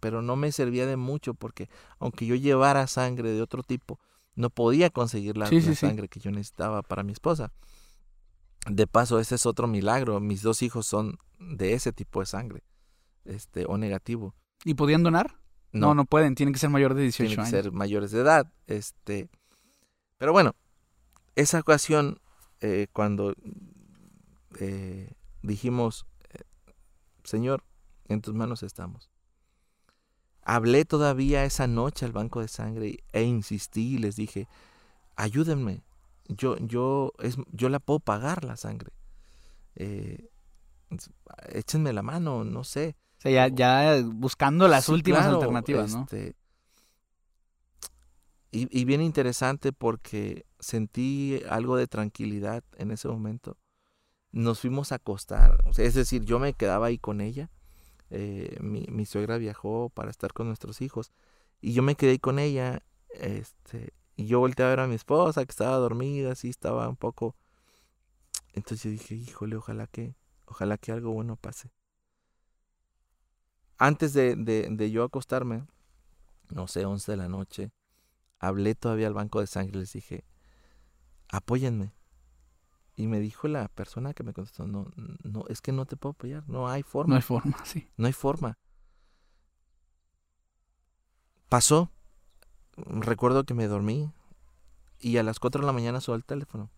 pero 0.00 0.22
no 0.22 0.36
me 0.36 0.52
servía 0.52 0.86
de 0.86 0.96
mucho 0.96 1.34
porque 1.34 1.68
aunque 1.98 2.24
yo 2.26 2.36
llevara 2.36 2.86
sangre 2.86 3.30
de 3.32 3.42
otro 3.42 3.62
tipo, 3.62 3.98
no 4.36 4.48
podía 4.50 4.90
conseguir 4.90 5.36
la, 5.36 5.48
Sí, 5.50 5.60
la 5.60 5.74
sangre 5.74 6.08
que 6.08 6.20
yo 6.20 6.30
necesitaba 6.30 6.82
para 6.82 7.02
mi 7.02 7.12
esposa. 7.12 7.52
De 8.66 8.86
paso, 8.86 9.18
ese 9.18 9.34
es 9.34 9.46
otro 9.46 9.66
milagro. 9.66 10.20
Mis 10.20 10.42
dos 10.42 10.62
hijos 10.62 10.86
son 10.86 11.18
de 11.38 11.74
ese 11.74 11.92
tipo 11.92 12.20
de 12.20 12.26
sangre, 12.26 12.62
este, 13.24 13.66
o 13.66 13.76
negativo. 13.76 14.34
¿Y 14.64 14.74
podían 14.74 15.02
donar? 15.02 15.38
No, 15.72 15.94
no, 15.94 16.04
pueden, 16.04 16.34
tienen 16.36 16.52
que 16.52 16.60
ser 16.60 16.70
mayor 16.70 16.94
de 16.94 17.02
18 17.02 17.16
tienen 17.18 17.36
que 17.36 17.40
años. 17.40 17.64
ser 17.64 17.72
mayores 17.72 18.12
de 18.12 18.20
edad. 18.20 18.52
Este, 18.66 19.28
pero 20.18 20.32
bueno, 20.32 20.54
esa 21.34 21.58
ocasión, 21.58 22.20
eh, 22.60 22.86
cuando 22.92 23.34
eh, 24.60 25.12
dijimos, 25.42 26.06
eh, 26.30 26.42
Señor, 27.24 27.64
en 28.08 28.20
tus 28.20 28.34
manos 28.34 28.62
estamos. 28.62 29.10
Hablé 30.42 30.84
todavía 30.84 31.44
esa 31.44 31.66
noche 31.66 32.04
al 32.04 32.12
banco 32.12 32.40
de 32.40 32.48
sangre 32.48 32.98
e 33.12 33.22
insistí 33.22 33.94
y 33.94 33.98
les 33.98 34.14
dije, 34.14 34.46
ayúdenme, 35.16 35.82
yo, 36.28 36.56
yo, 36.58 37.12
es, 37.20 37.36
yo 37.52 37.68
la 37.68 37.80
puedo 37.80 38.00
pagar 38.00 38.44
la 38.44 38.56
sangre. 38.56 38.92
Eh, 39.76 40.30
échenme 41.52 41.92
la 41.92 42.02
mano, 42.02 42.44
no 42.44 42.64
sé. 42.64 42.96
O 43.18 43.20
sea, 43.20 43.48
ya, 43.48 43.54
ya 43.54 44.02
buscando 44.04 44.68
las 44.68 44.86
Sí, 44.86 44.92
últimas 44.92 45.26
claro, 45.26 45.34
alternativas, 45.34 45.90
¿no? 45.90 46.08
este, 46.08 46.36
y, 48.50 48.68
y 48.80 48.84
bien 48.84 49.00
interesante 49.02 49.72
porque 49.72 50.46
sentí 50.60 51.40
algo 51.48 51.76
de 51.76 51.86
tranquilidad 51.86 52.62
en 52.76 52.90
ese 52.90 53.08
momento. 53.08 53.56
Nos 54.32 54.60
fuimos 54.60 54.92
a 54.92 54.96
acostar, 54.96 55.58
o 55.66 55.72
sea, 55.74 55.86
es 55.86 55.94
decir, 55.94 56.24
yo 56.24 56.38
me 56.40 56.54
quedaba 56.54 56.86
ahí 56.88 56.98
con 56.98 57.20
ella. 57.20 57.50
eh, 58.10 58.56
mi, 58.60 58.86
mi 58.90 59.06
suegra 59.06 59.38
viajó 59.38 59.90
para 59.90 60.10
estar 60.10 60.32
con 60.34 60.48
nuestros 60.48 60.82
hijos 60.82 61.12
y 61.60 61.74
yo 61.74 61.82
me 61.82 61.96
quedé 61.96 62.12
ahí 62.12 62.18
con 62.20 62.38
ella. 62.40 62.82
Este, 63.10 63.94
y 64.16 64.26
yo 64.26 64.40
volteé 64.40 64.66
a 64.66 64.70
ver 64.70 64.80
a 64.80 64.86
mi 64.86 64.94
esposa 64.96 65.44
que 65.44 65.50
estaba 65.50 65.76
dormida, 65.76 66.32
así 66.32 66.48
estaba 66.50 66.88
un 66.88 66.96
poco. 66.96 67.36
Entonces 68.54 68.84
yo 68.84 68.90
dije, 68.90 69.14
híjole, 69.16 69.56
ojalá 69.56 69.86
que, 69.86 70.14
ojalá 70.46 70.78
que 70.78 70.92
algo 70.92 71.12
bueno 71.12 71.36
pase 71.36 71.70
antes 73.78 74.12
de, 74.12 74.36
de, 74.36 74.68
de 74.70 74.90
yo 74.90 75.04
acostarme, 75.04 75.64
no 76.50 76.66
sé, 76.68 76.84
11 76.86 77.12
de 77.12 77.16
la 77.18 77.28
noche, 77.28 77.72
hablé 78.38 78.74
todavía 78.74 79.06
al 79.06 79.14
banco 79.14 79.40
de 79.40 79.46
sangre 79.46 79.78
y 79.78 79.80
les 79.80 79.92
dije, 79.92 80.24
apóyenme. 81.28 81.92
Y 82.96 83.08
me 83.08 83.18
dijo 83.20 83.48
la 83.48 83.68
persona 83.68 84.14
que 84.14 84.22
me 84.22 84.32
contestó, 84.32 84.66
no, 84.66 84.86
no, 85.24 85.44
es 85.48 85.60
que 85.60 85.72
no 85.72 85.84
te 85.84 85.96
puedo 85.96 86.12
apoyar, 86.12 86.48
no 86.48 86.68
hay 86.68 86.82
No 87.04 87.14
forma, 87.14 87.16
hay 87.16 87.22
forma, 87.22 87.56
sí. 87.64 87.88
no 87.96 88.06
hay 88.06 88.12
forma. 88.12 88.58
Pasó, 91.48 91.90
recuerdo 92.76 93.44
que 93.44 93.54
me 93.54 93.66
dormí 93.66 94.12
y 94.98 95.18
a 95.18 95.22
las 95.22 95.38
4 95.38 95.60
de 95.60 95.66
la 95.66 95.72
mañana 95.72 96.00
sonó 96.00 96.16
el 96.16 96.24
teléfono. 96.24 96.70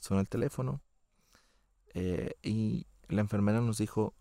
Sonó 0.00 0.20
el 0.20 0.28
teléfono 0.28 0.80
eh, 1.94 2.34
y 2.42 2.86
la 3.08 3.20
enfermera 3.20 3.60
nos 3.60 3.78
dijo, 3.78 4.14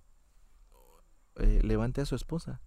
eh, 1.36 1.62
levante 1.64 2.02
a 2.02 2.06
su 2.06 2.16
esposa 2.16 2.60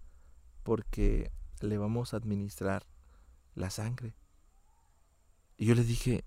porque 0.62 1.31
le 1.61 1.79
vamos 1.79 2.14
a 2.14 2.16
administrar 2.16 2.87
la 3.55 3.71
sangre. 3.71 4.14
Y 5.57 5.66
yo 5.66 5.75
le 5.75 5.85
dije, 5.85 6.25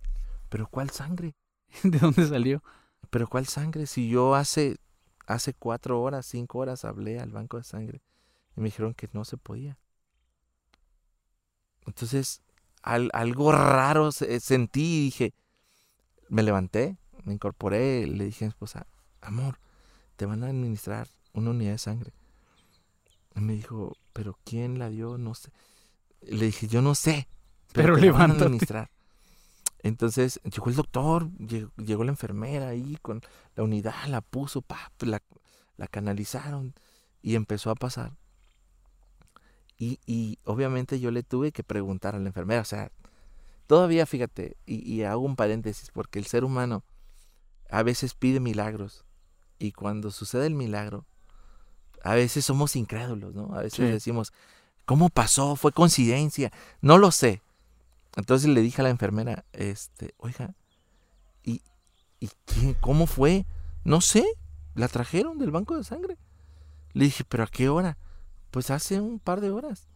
pero 0.50 0.68
¿cuál 0.68 0.90
sangre? 0.92 1.36
¿De 1.84 2.00
dónde 2.00 2.28
salió? 2.28 2.64
¿Pero 3.10 3.28
cuál 3.28 3.48
sangre? 3.48 3.88
Si 3.88 4.10
yo 4.10 4.36
hace, 4.36 4.78
hace 5.26 5.54
cuatro 5.54 6.02
horas, 6.02 6.26
cinco 6.26 6.60
horas 6.60 6.86
hablé 6.86 7.20
al 7.20 7.32
banco 7.32 7.58
de 7.58 7.64
sangre 7.64 8.02
y 8.56 8.62
me 8.62 8.66
dijeron 8.66 8.94
que 8.94 9.10
no 9.14 9.26
se 9.26 9.38
podía. 9.38 9.78
Entonces, 11.86 12.42
al- 12.82 13.10
algo 13.14 13.52
raro 13.52 14.12
se- 14.12 14.40
sentí 14.40 14.82
y 14.82 15.04
dije, 15.06 15.34
me 16.30 16.44
levanté, 16.44 16.98
me 17.24 17.34
incorporé, 17.34 18.06
le 18.08 18.26
dije 18.26 18.46
a 18.46 18.48
mi 18.48 18.50
esposa, 18.50 18.88
amor, 19.22 19.60
te 20.16 20.26
van 20.26 20.44
a 20.44 20.48
administrar 20.48 21.08
una 21.34 21.52
unidad 21.52 21.72
de 21.74 21.78
sangre. 21.78 22.14
Y 23.36 23.42
me 23.42 23.54
dijo, 23.54 23.98
¿pero 24.14 24.38
quién 24.46 24.80
la 24.80 24.90
dio? 24.90 25.18
No 25.18 25.36
sé. 25.36 25.52
Le 26.22 26.46
dije, 26.46 26.68
yo 26.68 26.82
no 26.82 26.96
sé. 26.96 27.28
Pero 27.74 27.96
te 27.96 28.02
la 28.02 28.12
van 28.14 28.32
a 28.32 28.34
administrar. 28.46 28.90
Entonces 29.84 30.40
llegó 30.44 30.70
el 30.70 30.76
doctor, 30.76 31.30
llegó, 31.38 31.72
llegó 31.78 32.04
la 32.04 32.12
enfermera 32.12 32.70
ahí 32.70 32.98
con 33.02 33.22
la 33.56 33.64
unidad, 33.64 34.06
la 34.08 34.22
puso, 34.22 34.62
pa, 34.62 34.92
la, 35.02 35.22
la 35.78 35.88
canalizaron 35.88 36.74
y 37.22 37.36
empezó 37.36 37.70
a 37.70 37.76
pasar. 37.76 38.16
Y, 39.78 40.00
y 40.06 40.40
obviamente 40.46 41.00
yo 41.00 41.12
le 41.12 41.24
tuve 41.24 41.52
que 41.52 41.64
preguntar 41.64 42.16
a 42.16 42.20
la 42.20 42.28
enfermera, 42.28 42.62
o 42.62 42.66
sea, 42.66 42.92
todavía 43.68 44.06
fíjate, 44.06 44.56
y, 44.66 44.76
y 44.90 45.04
hago 45.04 45.22
un 45.22 45.36
paréntesis, 45.36 45.92
porque 45.92 46.20
el 46.20 46.26
ser 46.26 46.44
humano 46.46 46.84
a 47.70 47.84
veces 47.84 48.14
pide 48.14 48.40
milagros 48.40 49.04
y 49.60 49.72
cuando 49.74 50.12
sucede 50.12 50.48
el 50.48 50.56
milagro, 50.56 51.06
a 52.04 52.14
veces 52.16 52.46
somos 52.46 52.76
incrédulos, 52.76 53.34
¿no? 53.36 53.54
A 53.56 53.62
veces 53.62 53.74
Sí. 53.78 53.84
decimos, 53.92 54.32
¿cómo 54.86 55.10
pasó? 55.10 55.56
¿Fue 55.56 55.72
coincidencia? 55.72 56.52
No 56.82 56.98
lo 56.98 57.12
sé. 57.12 57.42
Entonces 58.16 58.50
le 58.50 58.62
dije 58.62 58.82
a 58.82 58.84
la 58.84 58.92
enfermera, 58.92 59.44
este, 59.52 60.14
oiga, 60.18 60.54
¿y, 61.44 61.62
y 62.20 62.30
qué, 62.46 62.76
cómo 62.80 63.08
fue? 63.08 63.46
No 63.84 64.00
sé, 64.00 64.24
la 64.76 64.88
trajeron 64.88 65.38
del 65.38 65.52
banco 65.52 65.76
de 65.76 65.84
sangre. 65.84 66.18
Le 66.94 67.06
dije, 67.06 67.24
¿pero 67.26 67.44
a 67.44 67.48
qué 67.48 67.68
hora? 67.68 67.98
Pues 68.56 68.72
hace 68.72 69.02
un 69.02 69.20
par 69.20 69.42
de 69.42 69.52
horas. 69.52 69.90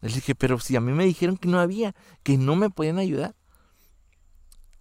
Le 0.00 0.08
dije, 0.08 0.34
pero 0.34 0.58
si 0.58 0.74
a 0.74 0.80
mí 0.80 0.90
me 0.90 1.04
dijeron 1.04 1.36
que 1.36 1.46
no 1.46 1.60
había, 1.60 1.94
que 2.24 2.36
no 2.36 2.56
me 2.56 2.68
podían 2.68 2.98
ayudar. 2.98 3.36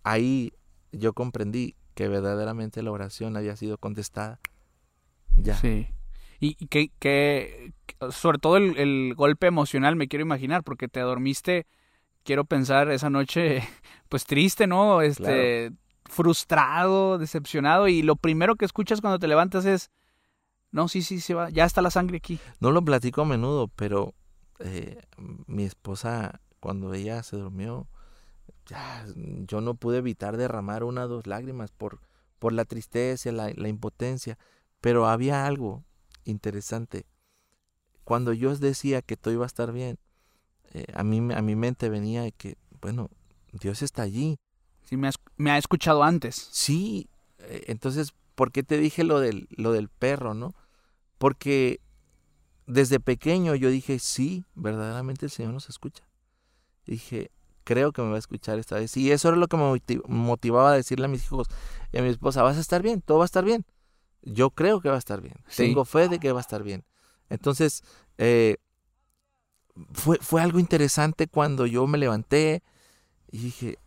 Ahí 0.01 0.53
yo 0.91 1.13
comprendí 1.13 1.75
que 1.93 2.07
verdaderamente 2.07 2.81
la 2.81 2.89
oración 2.89 3.37
había 3.37 3.55
sido 3.57 3.77
contestada. 3.77 4.39
Ya. 5.35 5.55
Sí. 5.55 5.87
Y 6.39 6.55
que, 6.65 6.89
que 6.97 7.75
sobre 8.09 8.39
todo 8.39 8.57
el, 8.57 8.75
el 8.79 9.13
golpe 9.13 9.45
emocional 9.45 9.95
me 9.95 10.07
quiero 10.07 10.25
imaginar, 10.25 10.63
porque 10.63 10.87
te 10.87 11.01
dormiste, 11.01 11.67
quiero 12.23 12.45
pensar, 12.45 12.89
esa 12.89 13.11
noche, 13.11 13.61
pues 14.09 14.25
triste, 14.25 14.65
¿no? 14.65 15.03
Este, 15.03 15.73
frustrado, 16.05 17.19
decepcionado, 17.19 17.87
y 17.87 18.01
lo 18.01 18.15
primero 18.15 18.55
que 18.55 18.65
escuchas 18.65 18.99
cuando 18.99 19.19
te 19.19 19.27
levantas 19.27 19.65
es, 19.65 19.91
no, 20.73 20.87
sí, 20.87 21.03
sí, 21.03 21.21
se 21.21 21.35
va, 21.35 21.51
ya 21.51 21.65
está 21.65 21.83
la 21.83 21.91
sangre 21.91 22.17
aquí. 22.17 22.39
No 22.59 22.71
lo 22.71 22.83
platico 22.83 23.21
a 23.21 23.25
menudo, 23.25 23.67
pero 23.67 24.15
eh, 24.57 24.99
mi 25.45 25.65
esposa, 25.65 26.41
cuando 26.59 26.95
ella 26.95 27.21
se 27.21 27.37
durmió, 27.37 27.87
ya, 28.65 29.05
yo 29.15 29.61
no 29.61 29.75
pude 29.75 29.99
evitar 29.99 30.35
derramar 30.35 30.83
una 30.83 31.03
o 31.05 31.07
dos 31.07 31.27
lágrimas 31.27 31.71
por, 31.71 31.99
por 32.39 32.53
la 32.53 32.65
tristeza, 32.65 33.31
la, 33.31 33.51
la 33.55 33.67
impotencia, 33.69 34.39
pero 34.81 35.07
había 35.07 35.45
algo, 35.45 35.83
interesante. 36.25 37.05
Cuando 38.03 38.33
yo 38.33 38.57
decía 38.57 39.03
que 39.03 39.15
todo 39.15 39.31
iba 39.31 39.45
a 39.45 39.47
estar 39.47 39.71
bien, 39.71 39.99
eh, 40.73 40.87
a, 40.95 41.03
mí, 41.03 41.19
a 41.35 41.41
mi 41.43 41.55
mente 41.55 41.87
venía 41.89 42.29
que, 42.31 42.57
bueno, 42.81 43.11
Dios 43.51 43.83
está 43.83 44.01
allí. 44.01 44.39
Sí, 44.81 44.97
me, 44.97 45.11
me 45.37 45.51
ha 45.51 45.59
escuchado 45.59 46.01
antes. 46.01 46.49
Sí, 46.51 47.09
eh, 47.37 47.65
entonces, 47.67 48.11
¿por 48.33 48.51
qué 48.51 48.63
te 48.63 48.79
dije 48.79 49.03
lo 49.03 49.19
del, 49.19 49.47
lo 49.51 49.71
del 49.71 49.87
perro, 49.87 50.33
no? 50.33 50.55
Porque 51.23 51.79
desde 52.67 52.99
pequeño 52.99 53.55
yo 53.55 53.69
dije, 53.69 53.97
sí, 53.99 54.43
verdaderamente 54.55 55.25
el 55.25 55.31
Señor 55.31 55.53
nos 55.53 55.69
escucha. 55.69 56.03
Dije, 56.85 57.31
creo 57.63 57.93
que 57.93 58.01
me 58.01 58.09
va 58.09 58.17
a 58.17 58.19
escuchar 58.19 58.59
esta 58.59 58.75
vez. 58.75 58.97
Y 58.97 59.09
eso 59.09 59.29
era 59.29 59.37
lo 59.37 59.47
que 59.47 59.55
me 59.55 59.79
motivaba 60.05 60.73
a 60.73 60.75
decirle 60.75 61.05
a 61.05 61.07
mis 61.07 61.23
hijos 61.23 61.47
y 61.93 61.99
a 61.99 62.01
mi 62.01 62.09
esposa, 62.09 62.43
vas 62.43 62.57
a 62.57 62.59
estar 62.59 62.81
bien, 62.81 62.99
todo 62.99 63.19
va 63.19 63.23
a 63.23 63.31
estar 63.31 63.45
bien. 63.45 63.65
Yo 64.21 64.49
creo 64.49 64.81
que 64.81 64.89
va 64.89 64.95
a 64.95 64.97
estar 64.97 65.21
bien. 65.21 65.35
Tengo 65.55 65.85
fe 65.85 66.09
de 66.09 66.19
que 66.19 66.33
va 66.33 66.39
a 66.39 66.41
estar 66.41 66.61
bien. 66.61 66.83
Entonces, 67.29 67.85
eh, 68.17 68.57
fue, 69.93 70.17
fue 70.17 70.41
algo 70.41 70.59
interesante 70.59 71.27
cuando 71.27 71.65
yo 71.65 71.87
me 71.87 71.99
levanté 71.99 72.63
y 73.31 73.37
dije, 73.37 73.77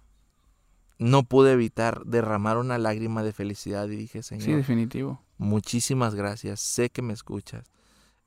no 0.98 1.24
pude 1.24 1.52
evitar 1.52 2.04
derramar 2.04 2.56
una 2.59 2.78
lágrima 2.78 3.22
de 3.22 3.32
felicidad 3.32 3.88
y 3.88 3.96
dije, 3.96 4.22
Señor. 4.22 4.44
Sí, 4.44 4.52
definitivo. 4.52 5.22
Muchísimas 5.38 6.14
gracias, 6.14 6.61
sé 6.61 6.90
que 6.90 7.02
me 7.02 7.12
escuchas. 7.12 7.64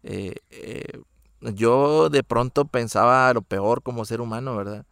Eh, 0.03 0.35
eh, 0.51 1.01
yo 1.41 2.09
de 2.09 2.23
pronto 2.23 2.65
pensaba 2.65 3.33
lo 3.33 3.41
peor 3.41 3.81
como 3.81 4.05
ser 4.05 4.21
humano, 4.21 4.55
¿verdad? 4.55 4.85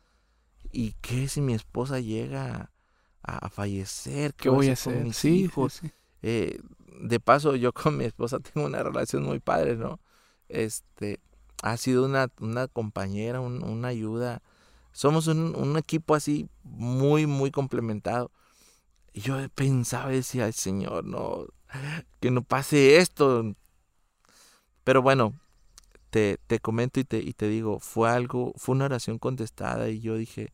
¿Y 0.71 0.93
qué 1.01 1.27
si 1.27 1.41
mi 1.41 1.53
esposa 1.53 1.99
llega 1.99 2.71
a, 3.21 3.49
fallecer? 3.49 4.33
¿Qué, 4.33 4.49
voy 4.49 4.69
a 4.69 4.73
hacer 4.73 4.93
con 4.93 5.03
mis 5.03 5.25
hijos? 5.25 5.81
Eh, 6.21 6.59
de 7.01 7.19
paso, 7.19 7.55
yo 7.55 7.73
con 7.73 7.97
mi 7.97 8.05
esposa 8.05 8.39
tengo 8.53 8.65
una 8.65 8.81
relación 8.83 9.23
muy 9.23 9.39
padre, 9.39 9.75
¿no? 9.75 9.99
Este, 10.49 11.19
ha 11.61 11.77
sido 11.77 12.05
una, 12.05 12.29
una 12.39 12.67
compañera, 12.67 13.39
una 13.41 13.87
ayuda. 13.87 14.41
Somos 14.97 15.27
un, 15.27 15.55
un, 15.55 15.77
equipo 15.77 16.15
así 16.15 16.49
muy, 16.63 17.27
muy 17.27 17.51
complementado. 17.51 18.31
Y 19.13 19.21
yo 19.21 19.38
pensaba, 19.49 20.10
decía, 20.10 20.51
Señor, 20.51 21.05
no, 21.05 21.45
que 22.19 22.31
no 22.31 22.41
pase 22.41 22.97
esto. 22.97 23.53
Pero 24.83 25.03
bueno, 25.03 25.36
te, 26.10 26.39
te 26.47 26.60
comento 26.60 26.99
y 26.99 27.03
te, 27.03 27.19
y 27.19 27.33
te 27.33 27.47
digo, 27.47 27.79
fue 27.79 28.10
algo, 28.10 28.53
fue 28.55 28.73
una 28.73 28.86
oración 28.86 29.19
contestada 29.19 29.88
y 29.89 29.99
yo 29.99 30.15
dije, 30.15 30.51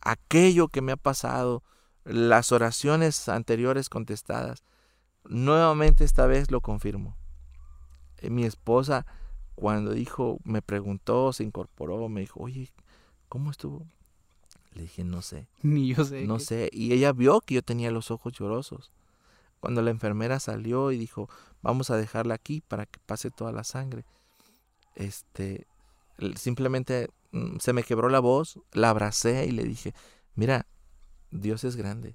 aquello 0.00 0.68
que 0.68 0.80
me 0.80 0.92
ha 0.92 0.96
pasado, 0.96 1.62
las 2.04 2.52
oraciones 2.52 3.28
anteriores 3.28 3.90
contestadas, 3.90 4.64
nuevamente 5.24 6.04
esta 6.04 6.24
vez 6.24 6.50
lo 6.50 6.62
confirmo. 6.62 7.18
Mi 8.22 8.44
esposa, 8.44 9.04
cuando 9.56 9.90
dijo, 9.90 10.38
me 10.42 10.62
preguntó, 10.62 11.34
se 11.34 11.44
incorporó, 11.44 12.08
me 12.08 12.22
dijo, 12.22 12.40
oye, 12.40 12.72
¿cómo 13.28 13.50
estuvo? 13.50 13.86
Le 14.74 14.82
dije, 14.82 15.04
no 15.04 15.22
sé. 15.22 15.48
Ni 15.62 15.94
yo 15.94 16.04
sé. 16.04 16.26
No 16.26 16.38
sé. 16.38 16.68
Y 16.72 16.92
ella 16.92 17.12
vio 17.12 17.40
que 17.40 17.54
yo 17.54 17.62
tenía 17.62 17.90
los 17.90 18.10
ojos 18.10 18.32
llorosos. 18.34 18.92
Cuando 19.60 19.82
la 19.82 19.90
enfermera 19.90 20.38
salió 20.38 20.92
y 20.92 20.98
dijo, 20.98 21.28
vamos 21.62 21.90
a 21.90 21.96
dejarla 21.96 22.34
aquí 22.34 22.60
para 22.60 22.86
que 22.86 23.00
pase 23.06 23.30
toda 23.30 23.52
la 23.52 23.64
sangre. 23.64 24.04
Este, 24.94 25.66
simplemente 26.36 27.08
mm, 27.32 27.56
se 27.58 27.72
me 27.72 27.82
quebró 27.82 28.08
la 28.08 28.20
voz, 28.20 28.60
la 28.72 28.90
abracé 28.90 29.46
y 29.46 29.50
le 29.50 29.64
dije, 29.64 29.94
mira, 30.34 30.66
Dios 31.30 31.64
es 31.64 31.76
grande 31.76 32.14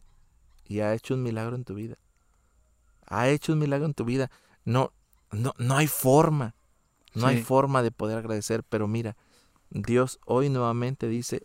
y 0.71 0.79
ha 0.79 0.93
hecho 0.93 1.15
un 1.15 1.23
milagro 1.23 1.55
en 1.55 1.65
tu 1.65 1.73
vida. 1.73 1.97
Ha 3.07 3.27
hecho 3.27 3.51
un 3.51 3.59
milagro 3.59 3.85
en 3.85 3.93
tu 3.93 4.05
vida. 4.05 4.31
No, 4.63 4.93
no, 5.31 5.53
no 5.57 5.75
hay 5.75 5.87
forma, 5.87 6.55
no 7.13 7.27
hay 7.27 7.41
forma 7.43 7.83
de 7.83 7.91
poder 7.91 8.17
agradecer, 8.17 8.63
pero 8.63 8.87
mira, 8.87 9.17
Dios 9.71 10.19
hoy 10.25 10.49
nuevamente 10.49 11.07
dice, 11.07 11.43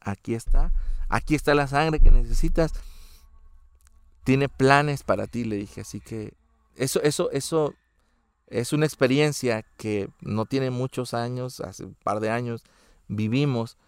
aquí 0.00 0.34
está, 0.34 0.72
aquí 1.08 1.34
está 1.34 1.54
la 1.54 1.66
sangre 1.66 2.00
que 2.00 2.10
necesitas, 2.10 2.72
tiene 4.24 4.48
planes 4.48 5.02
para 5.04 5.26
ti, 5.26 5.44
le 5.44 5.56
dije, 5.56 5.80
así 5.80 6.00
que 6.00 6.34
eso, 6.74 7.00
eso, 7.02 7.30
eso 7.30 7.74
es 8.48 8.72
una 8.72 8.86
experiencia 8.86 9.64
que 9.76 10.10
no 10.20 10.44
tiene 10.44 10.70
muchos 10.70 11.14
años, 11.14 11.60
hace 11.60 11.84
un 11.84 11.94
par 11.94 12.20
de 12.20 12.30
años 12.30 12.62
vivimos 13.08 13.78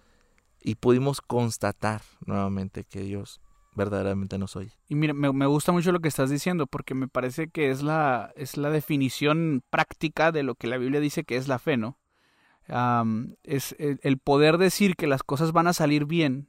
y 0.63 0.77
pudimos 0.77 1.21
constatar 1.21 2.03
nuevamente 2.27 2.85
que 2.85 3.01
Dios 3.01 3.41
verdaderamente 3.75 4.39
nos 4.39 4.57
oye. 4.57 4.73
Y 4.89 4.95
mira, 4.95 5.15
me, 5.15 5.47
gusta 5.47 5.73
mucho 5.73 5.93
lo 5.93 6.01
que 6.01 6.09
estás 6.09 6.31
diciendo 6.31 6.67
porque 6.67 6.95
me 6.95 7.09
parece 7.09 7.49
que 7.49 7.71
es 7.71 7.83
la, 7.83 8.33
es 8.37 8.57
la 8.57 8.71
definición 8.71 9.63
práctica 9.71 10.33
de 10.33 10.43
lo 10.43 10.55
que 10.55 10.67
la 10.67 10.77
Biblia 10.77 11.01
dice 11.01 11.25
que 11.25 11.37
es 11.37 11.49
la 11.49 11.59
fe, 11.59 11.77
¿no? 11.77 12.00
Es 13.43 13.75
el, 13.79 14.19
poder 14.19 14.59
decir 14.59 14.97
que 14.97 15.07
las 15.07 15.23
cosas 15.23 15.53
van 15.53 15.67
a 15.67 15.73
salir 15.73 16.05
bien 16.05 16.49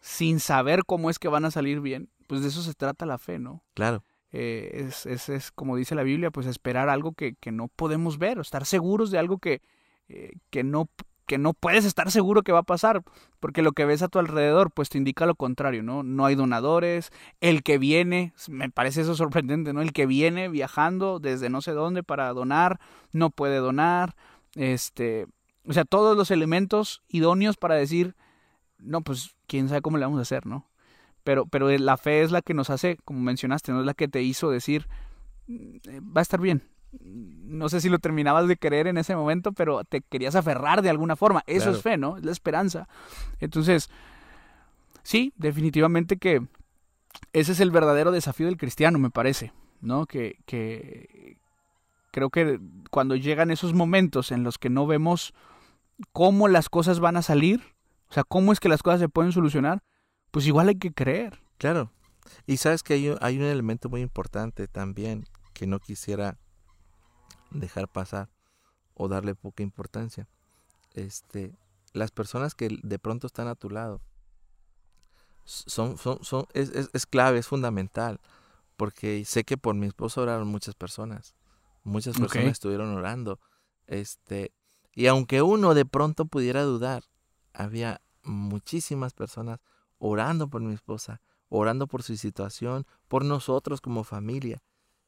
sin 0.00 0.40
saber 0.40 0.84
cómo 0.86 1.10
es 1.10 1.18
que 1.18 1.28
van 1.28 1.44
a 1.44 1.50
salir 1.50 1.80
bien, 1.80 2.10
pues 2.26 2.42
de 2.42 2.48
eso 2.48 2.62
se 2.62 2.74
trata 2.74 3.06
la 3.06 3.18
fe, 3.18 3.38
¿no? 3.38 3.62
Claro. 3.74 4.02
Eh, 4.32 4.86
es, 4.88 5.06
es, 5.06 5.28
es, 5.28 5.50
como 5.50 5.76
dice 5.76 5.94
la 5.94 6.02
Biblia, 6.02 6.30
pues 6.30 6.46
esperar 6.46 6.88
algo 6.88 7.12
que, 7.12 7.34
que 7.34 7.52
no 7.52 7.68
podemos 7.68 8.18
ver, 8.18 8.38
o 8.38 8.42
estar 8.42 8.64
seguros 8.64 9.10
de 9.10 9.18
algo 9.18 9.38
que, 9.38 9.60
eh, 10.08 10.32
que, 10.50 10.62
no, 10.62 10.88
que 11.26 11.38
no 11.38 11.52
puedes 11.52 11.84
estar 11.84 12.10
seguro 12.10 12.42
que 12.42 12.52
va 12.52 12.60
a 12.60 12.64
pasar, 12.64 13.02
porque 13.40 13.62
lo 13.62 13.72
que 13.72 13.84
ves 13.84 14.02
a 14.02 14.08
tu 14.08 14.18
alrededor, 14.18 14.70
pues 14.70 14.88
te 14.88 14.98
indica 14.98 15.26
lo 15.26 15.34
contrario, 15.34 15.82
¿no? 15.82 16.02
No 16.02 16.26
hay 16.26 16.34
donadores, 16.34 17.10
el 17.40 17.62
que 17.62 17.78
viene, 17.78 18.32
me 18.48 18.70
parece 18.70 19.02
eso 19.02 19.14
sorprendente, 19.14 19.72
¿no? 19.72 19.82
El 19.82 19.92
que 19.92 20.06
viene 20.06 20.48
viajando 20.48 21.18
desde 21.18 21.50
no 21.50 21.60
sé 21.60 21.72
dónde 21.72 22.02
para 22.02 22.32
donar, 22.32 22.80
no 23.12 23.30
puede 23.30 23.58
donar, 23.58 24.14
este, 24.54 25.26
o 25.66 25.72
sea, 25.72 25.84
todos 25.84 26.16
los 26.16 26.30
elementos 26.30 27.02
idóneos 27.08 27.56
para 27.56 27.74
decir, 27.74 28.16
no, 28.78 29.02
pues 29.02 29.36
quién 29.46 29.68
sabe 29.68 29.82
cómo 29.82 29.98
le 29.98 30.04
vamos 30.04 30.18
a 30.18 30.22
hacer, 30.22 30.46
¿no? 30.46 30.68
Pero, 31.24 31.46
pero 31.46 31.68
la 31.70 31.96
fe 31.96 32.22
es 32.22 32.30
la 32.30 32.42
que 32.42 32.54
nos 32.54 32.70
hace, 32.70 32.96
como 33.04 33.20
mencionaste, 33.20 33.72
no 33.72 33.80
es 33.80 33.86
la 33.86 33.94
que 33.94 34.08
te 34.08 34.22
hizo 34.22 34.50
decir, 34.50 34.88
mm, 35.46 35.76
eh, 35.88 36.00
va 36.00 36.20
a 36.20 36.22
estar 36.22 36.40
bien. 36.40 36.62
No 37.02 37.68
sé 37.68 37.80
si 37.80 37.88
lo 37.88 38.00
terminabas 38.00 38.48
de 38.48 38.56
creer 38.56 38.88
en 38.88 38.98
ese 38.98 39.14
momento, 39.14 39.52
pero 39.52 39.84
te 39.84 40.00
querías 40.00 40.34
aferrar 40.34 40.82
de 40.82 40.90
alguna 40.90 41.14
forma. 41.14 41.44
Eso 41.46 41.70
es 41.70 41.82
fe, 41.82 41.96
¿no? 41.96 42.16
Es 42.16 42.24
la 42.24 42.32
esperanza. 42.32 42.88
Entonces, 43.38 43.90
sí, 45.04 45.32
definitivamente 45.36 46.16
que 46.16 46.42
ese 47.32 47.52
es 47.52 47.60
el 47.60 47.70
verdadero 47.70 48.10
desafío 48.10 48.46
del 48.46 48.56
cristiano, 48.56 48.98
me 48.98 49.10
parece, 49.10 49.52
¿no? 49.80 50.06
Que, 50.06 50.38
que 50.46 51.38
creo 52.10 52.30
que 52.30 52.60
cuando 52.90 53.16
llegan 53.16 53.50
esos 53.50 53.74
momentos 53.74 54.32
en 54.32 54.44
los 54.44 54.58
que 54.58 54.70
no 54.70 54.86
vemos 54.86 55.32
cómo 56.12 56.48
las 56.48 56.68
cosas 56.68 57.00
van 57.00 57.16
a 57.16 57.22
salir, 57.22 57.62
o 58.08 58.12
sea, 58.12 58.24
cómo 58.24 58.52
es 58.52 58.60
que 58.60 58.68
las 58.68 58.82
cosas 58.82 59.00
se 59.00 59.08
pueden 59.08 59.32
solucionar, 59.32 59.82
pues 60.30 60.46
igual 60.46 60.68
hay 60.68 60.76
que 60.76 60.92
creer. 60.92 61.40
Claro. 61.58 61.90
Y 62.46 62.56
sabes 62.56 62.82
que 62.82 62.94
hay, 62.94 63.14
hay 63.20 63.38
un 63.38 63.44
elemento 63.44 63.88
muy 63.88 64.00
importante 64.00 64.68
también 64.68 65.26
que 65.52 65.66
no 65.66 65.78
quisiera 65.78 66.38
dejar 67.50 67.88
pasar 67.88 68.28
o 68.94 69.08
darle 69.08 69.34
poca 69.34 69.62
importancia. 69.62 70.28
Este, 70.94 71.52
las 71.92 72.10
personas 72.10 72.54
que 72.54 72.78
de 72.82 72.98
pronto 72.98 73.26
están 73.26 73.48
a 73.48 73.54
tu 73.54 73.70
lado 73.70 74.00
son, 75.44 75.98
son, 75.98 76.22
son 76.22 76.46
es, 76.52 76.70
es, 76.92 77.06
clave, 77.06 77.38
es 77.38 77.46
fundamental, 77.46 78.20
porque 78.76 79.24
sé 79.24 79.44
que 79.44 79.56
por 79.56 79.74
mi 79.74 79.86
esposo 79.86 80.22
oraron 80.22 80.48
muchas 80.48 80.74
personas, 80.74 81.34
muchas 81.82 82.18
personas 82.18 82.52
estuvieron 82.52 82.94
orando, 82.94 83.40
este, 83.86 84.52
y 84.94 85.06
aunque 85.06 85.42
uno 85.42 85.74
de 85.74 85.84
pronto 85.84 86.24
pudiera 86.26 86.62
dudar, 86.62 87.04
había 87.52 88.00
muchísimas 88.22 89.12
personas 89.14 89.60
orando 89.98 90.48
por 90.48 90.62
mi 90.62 90.74
esposa, 90.74 91.20
orando 91.48 91.86
por 91.86 92.02
su 92.02 92.16
situación, 92.16 92.86
por 93.08 93.24
nosotros 93.24 93.80
como 93.80 94.04
familia. 94.04 94.62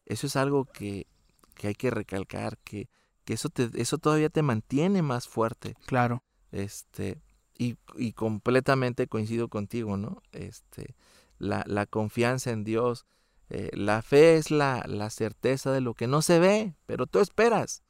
Eso 0.06 0.26
es 0.26 0.37
algo 0.37 0.64
que, 0.64 1.06
que 1.54 1.68
hay 1.68 1.74
que 1.74 1.90
recalcar, 1.90 2.58
que, 2.58 2.88
que 3.24 3.35
eso, 3.35 3.48
te, 3.48 3.70
eso 3.74 3.98
todavía 3.98 4.28
te 4.28 4.42
mantiene 4.42 5.02
más 5.02 5.28
fuerte. 5.28 5.74
Claro. 5.87 6.22
Este, 6.50 7.20
y, 7.56 7.76
y 7.96 8.12
completamente 8.12 9.06
coincido 9.06 9.48
contigo, 9.48 9.96
¿no? 9.96 10.22
Este, 10.32 10.94
la, 11.38 11.64
la 11.66 11.87
confianza 11.87 12.50
en 12.50 12.64
Dios, 12.64 13.06
eh, 13.55 13.69
la 13.75 14.01
fe 14.01 14.37
es 14.37 14.51
la, 14.51 14.83
la 14.88 15.11
certeza 15.11 15.71
de 15.73 15.83
lo 15.83 15.93
que 15.93 16.07
no 16.07 16.23
se 16.23 16.38
ve, 16.38 16.75
pero 16.87 17.07
tú 17.07 17.21
esperas. 17.21 17.83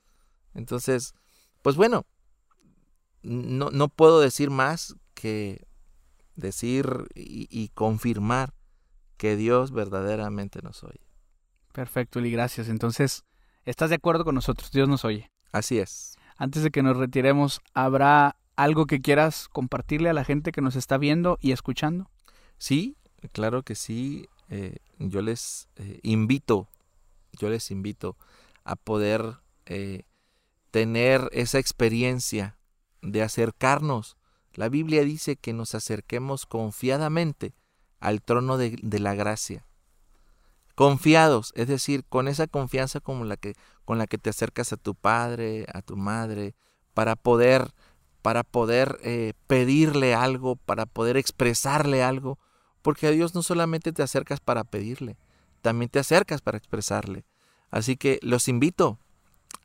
Entonces, 0.55 1.15
pues 1.63 1.77
bueno, 1.77 2.05
no, 3.23 3.71
no 3.71 3.89
puedo 3.89 4.21
decir 4.21 4.51
más 4.51 4.97
que 5.15 5.69
decir 6.35 7.07
y, 7.15 7.69
confirmar 7.75 8.55
que 9.17 9.37
Dios 9.37 9.71
verdaderamente 9.71 10.63
nos 10.63 10.83
oye. 10.83 11.07
Perfecto, 11.73 12.19
y 12.19 12.33
gracias. 12.33 12.69
Entonces, 12.69 13.25
¿estás 13.65 13.91
de 13.91 13.97
acuerdo 13.97 14.25
con 14.25 14.35
nosotros? 14.35 14.73
Dios 14.73 14.89
nos 14.89 15.05
oye. 15.05 15.31
Así 15.53 15.79
es. 15.79 16.17
Antes 16.37 16.65
de 16.65 16.73
que 16.73 16.83
nos 16.83 16.97
retiremos, 16.97 17.61
¿habrá 17.73 18.35
algo 18.57 18.87
que 18.87 19.01
quieras 19.01 19.47
compartirle 19.49 20.11
a 20.11 20.13
la 20.13 20.25
gente 20.25 20.51
que 20.51 20.61
nos 20.61 20.75
está 20.75 20.99
viendo 20.99 21.39
y 21.41 21.53
escuchando? 21.53 22.11
Sí, 22.59 22.97
claro 23.31 23.63
que 23.63 23.77
sí. 23.77 24.29
Eh, 24.49 24.77
yo 24.99 25.23
les 25.23 25.69
eh, 25.77 25.99
invito, 26.03 26.69
yo 27.33 27.49
les 27.49 27.71
invito 27.71 28.17
a 28.65 28.77
poder 28.77 29.39
eh, 29.67 30.03
tener 30.71 31.29
esa 31.33 31.59
experiencia 31.59 32.59
de 33.01 33.23
acercarnos. 33.23 34.17
La 34.55 34.69
Biblia 34.69 35.05
dice 35.05 35.37
que 35.37 35.53
nos 35.53 35.75
acerquemos 35.75 36.47
confiadamente 36.47 37.55
al 37.99 38.21
trono 38.23 38.59
de, 38.59 38.79
la 38.99 39.15
gracia. 39.15 39.65
Confiados, 40.75 41.53
es 41.57 41.69
decir, 41.69 42.05
con 42.05 42.29
esa 42.29 42.47
confianza 42.47 43.01
como 43.01 43.25
la 43.25 43.37
que, 43.37 43.55
con 43.85 43.99
la 43.99 44.07
que 44.07 44.19
te 44.19 44.31
acercas 44.31 44.73
a 44.73 44.77
tu 44.77 44.95
padre, 44.95 45.67
a 45.73 45.83
tu 45.83 45.97
madre, 45.97 46.55
para 46.95 47.17
poder, 47.17 47.73
para 48.21 48.43
poder 48.43 48.99
pedirle 49.47 50.15
algo, 50.15 50.57
para 50.57 50.87
poder 50.87 51.17
expresarle 51.17 52.03
algo, 52.03 52.39
porque 52.83 53.07
a 53.07 53.11
Dios 53.13 53.35
no 53.35 53.43
solamente 53.43 53.93
te 53.93 54.03
acercas 54.03 54.41
para 54.41 54.65
pedirle, 54.65 55.17
también 55.63 55.89
te 55.89 56.01
acercas 56.01 56.43
para 56.43 56.59
expresarle. 56.59 57.25
Así 57.71 57.97
que 57.97 58.19
los 58.23 58.49
invito 58.49 58.99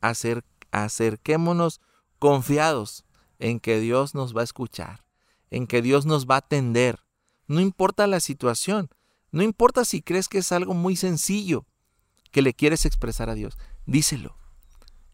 a, 0.00 0.10
hacer, 0.10 0.44
acerquémonos 0.70 1.80
confiados 2.18 3.04
en 3.40 3.60
que 3.60 3.80
Dios 3.80 4.14
nos 4.14 4.34
va 4.34 4.40
a 4.40 4.44
escuchar, 4.44 5.04
en 5.50 5.66
que 5.66 5.82
Dios 5.82 6.06
nos 6.06 6.26
va 6.26 6.36
a 6.36 6.38
atender. 6.38 7.00
No 7.48 7.60
importa 7.60 8.06
la 8.06 8.20
situación, 8.20 8.88
no 9.32 9.42
importa 9.42 9.84
si 9.84 10.00
crees 10.00 10.28
que 10.28 10.38
es 10.38 10.52
algo 10.52 10.74
muy 10.74 10.96
sencillo 10.96 11.66
que 12.30 12.42
le 12.42 12.54
quieres 12.54 12.86
expresar 12.86 13.28
a 13.28 13.34
Dios, 13.34 13.58
díselo. 13.86 14.36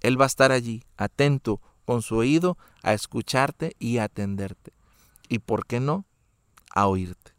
Él 0.01 0.21
va 0.21 0.25
a 0.25 0.27
estar 0.27 0.53
allí, 0.53 0.85
atento, 0.97 1.61
con 1.87 2.03
su 2.03 2.17
oído, 2.17 2.59
a 2.83 2.93
escucharte 2.93 3.75
y 3.79 3.99
a 3.99 4.05
atenderte. 4.05 4.73
Y 5.29 5.39
por 5.39 5.67
qué 5.67 5.81
no, 5.81 6.05
a 6.75 6.87
oírte 6.87 7.34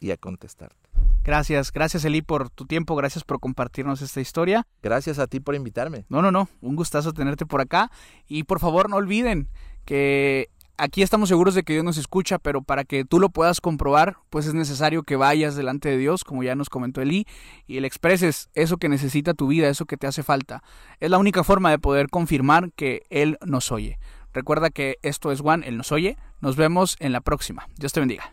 y 0.00 0.10
a 0.10 0.16
contestarte. 0.16 0.76
Gracias, 1.24 1.72
gracias 1.72 2.04
Eli 2.04 2.22
por 2.22 2.48
tu 2.48 2.64
tiempo, 2.64 2.96
gracias 2.96 3.22
por 3.24 3.38
compartirnos 3.38 4.00
esta 4.00 4.20
historia. 4.20 4.66
Gracias 4.82 5.18
a 5.18 5.26
ti 5.26 5.40
por 5.40 5.54
invitarme. 5.54 6.06
No, 6.08 6.22
no, 6.22 6.30
no, 6.30 6.48
un 6.60 6.76
gustazo 6.76 7.12
tenerte 7.12 7.44
por 7.44 7.60
acá. 7.60 7.90
Y 8.26 8.44
por 8.44 8.60
favor 8.60 8.88
no 8.88 8.96
olviden 8.96 9.48
que 9.84 10.48
aquí 10.78 11.02
estamos 11.02 11.28
seguros 11.28 11.54
de 11.54 11.64
que 11.64 11.74
Dios 11.74 11.84
nos 11.84 11.98
escucha, 11.98 12.38
pero 12.38 12.62
para 12.62 12.84
que 12.84 13.04
tú 13.04 13.20
lo 13.20 13.28
puedas 13.28 13.60
comprobar, 13.60 14.16
pues 14.30 14.46
es 14.46 14.54
necesario 14.54 15.02
que 15.02 15.16
vayas 15.16 15.56
delante 15.56 15.90
de 15.90 15.98
Dios, 15.98 16.24
como 16.24 16.42
ya 16.42 16.54
nos 16.54 16.70
comentó 16.70 17.02
Eli, 17.02 17.26
y 17.66 17.80
le 17.80 17.86
expreses 17.86 18.48
eso 18.54 18.78
que 18.78 18.88
necesita 18.88 19.34
tu 19.34 19.48
vida, 19.48 19.68
eso 19.68 19.84
que 19.84 19.96
te 19.96 20.06
hace 20.06 20.22
falta. 20.22 20.62
Es 21.00 21.10
la 21.10 21.18
única 21.18 21.44
forma 21.44 21.70
de 21.70 21.78
poder 21.78 22.08
confirmar 22.08 22.70
que 22.72 23.02
Él 23.10 23.36
nos 23.44 23.70
oye. 23.70 23.98
Recuerda 24.32 24.70
que 24.70 24.96
esto 25.02 25.32
es 25.32 25.40
Juan, 25.40 25.64
Él 25.64 25.76
nos 25.76 25.92
oye. 25.92 26.16
Nos 26.40 26.56
vemos 26.56 26.96
en 27.00 27.12
la 27.12 27.20
próxima. 27.20 27.66
Dios 27.76 27.92
te 27.92 28.00
bendiga. 28.00 28.30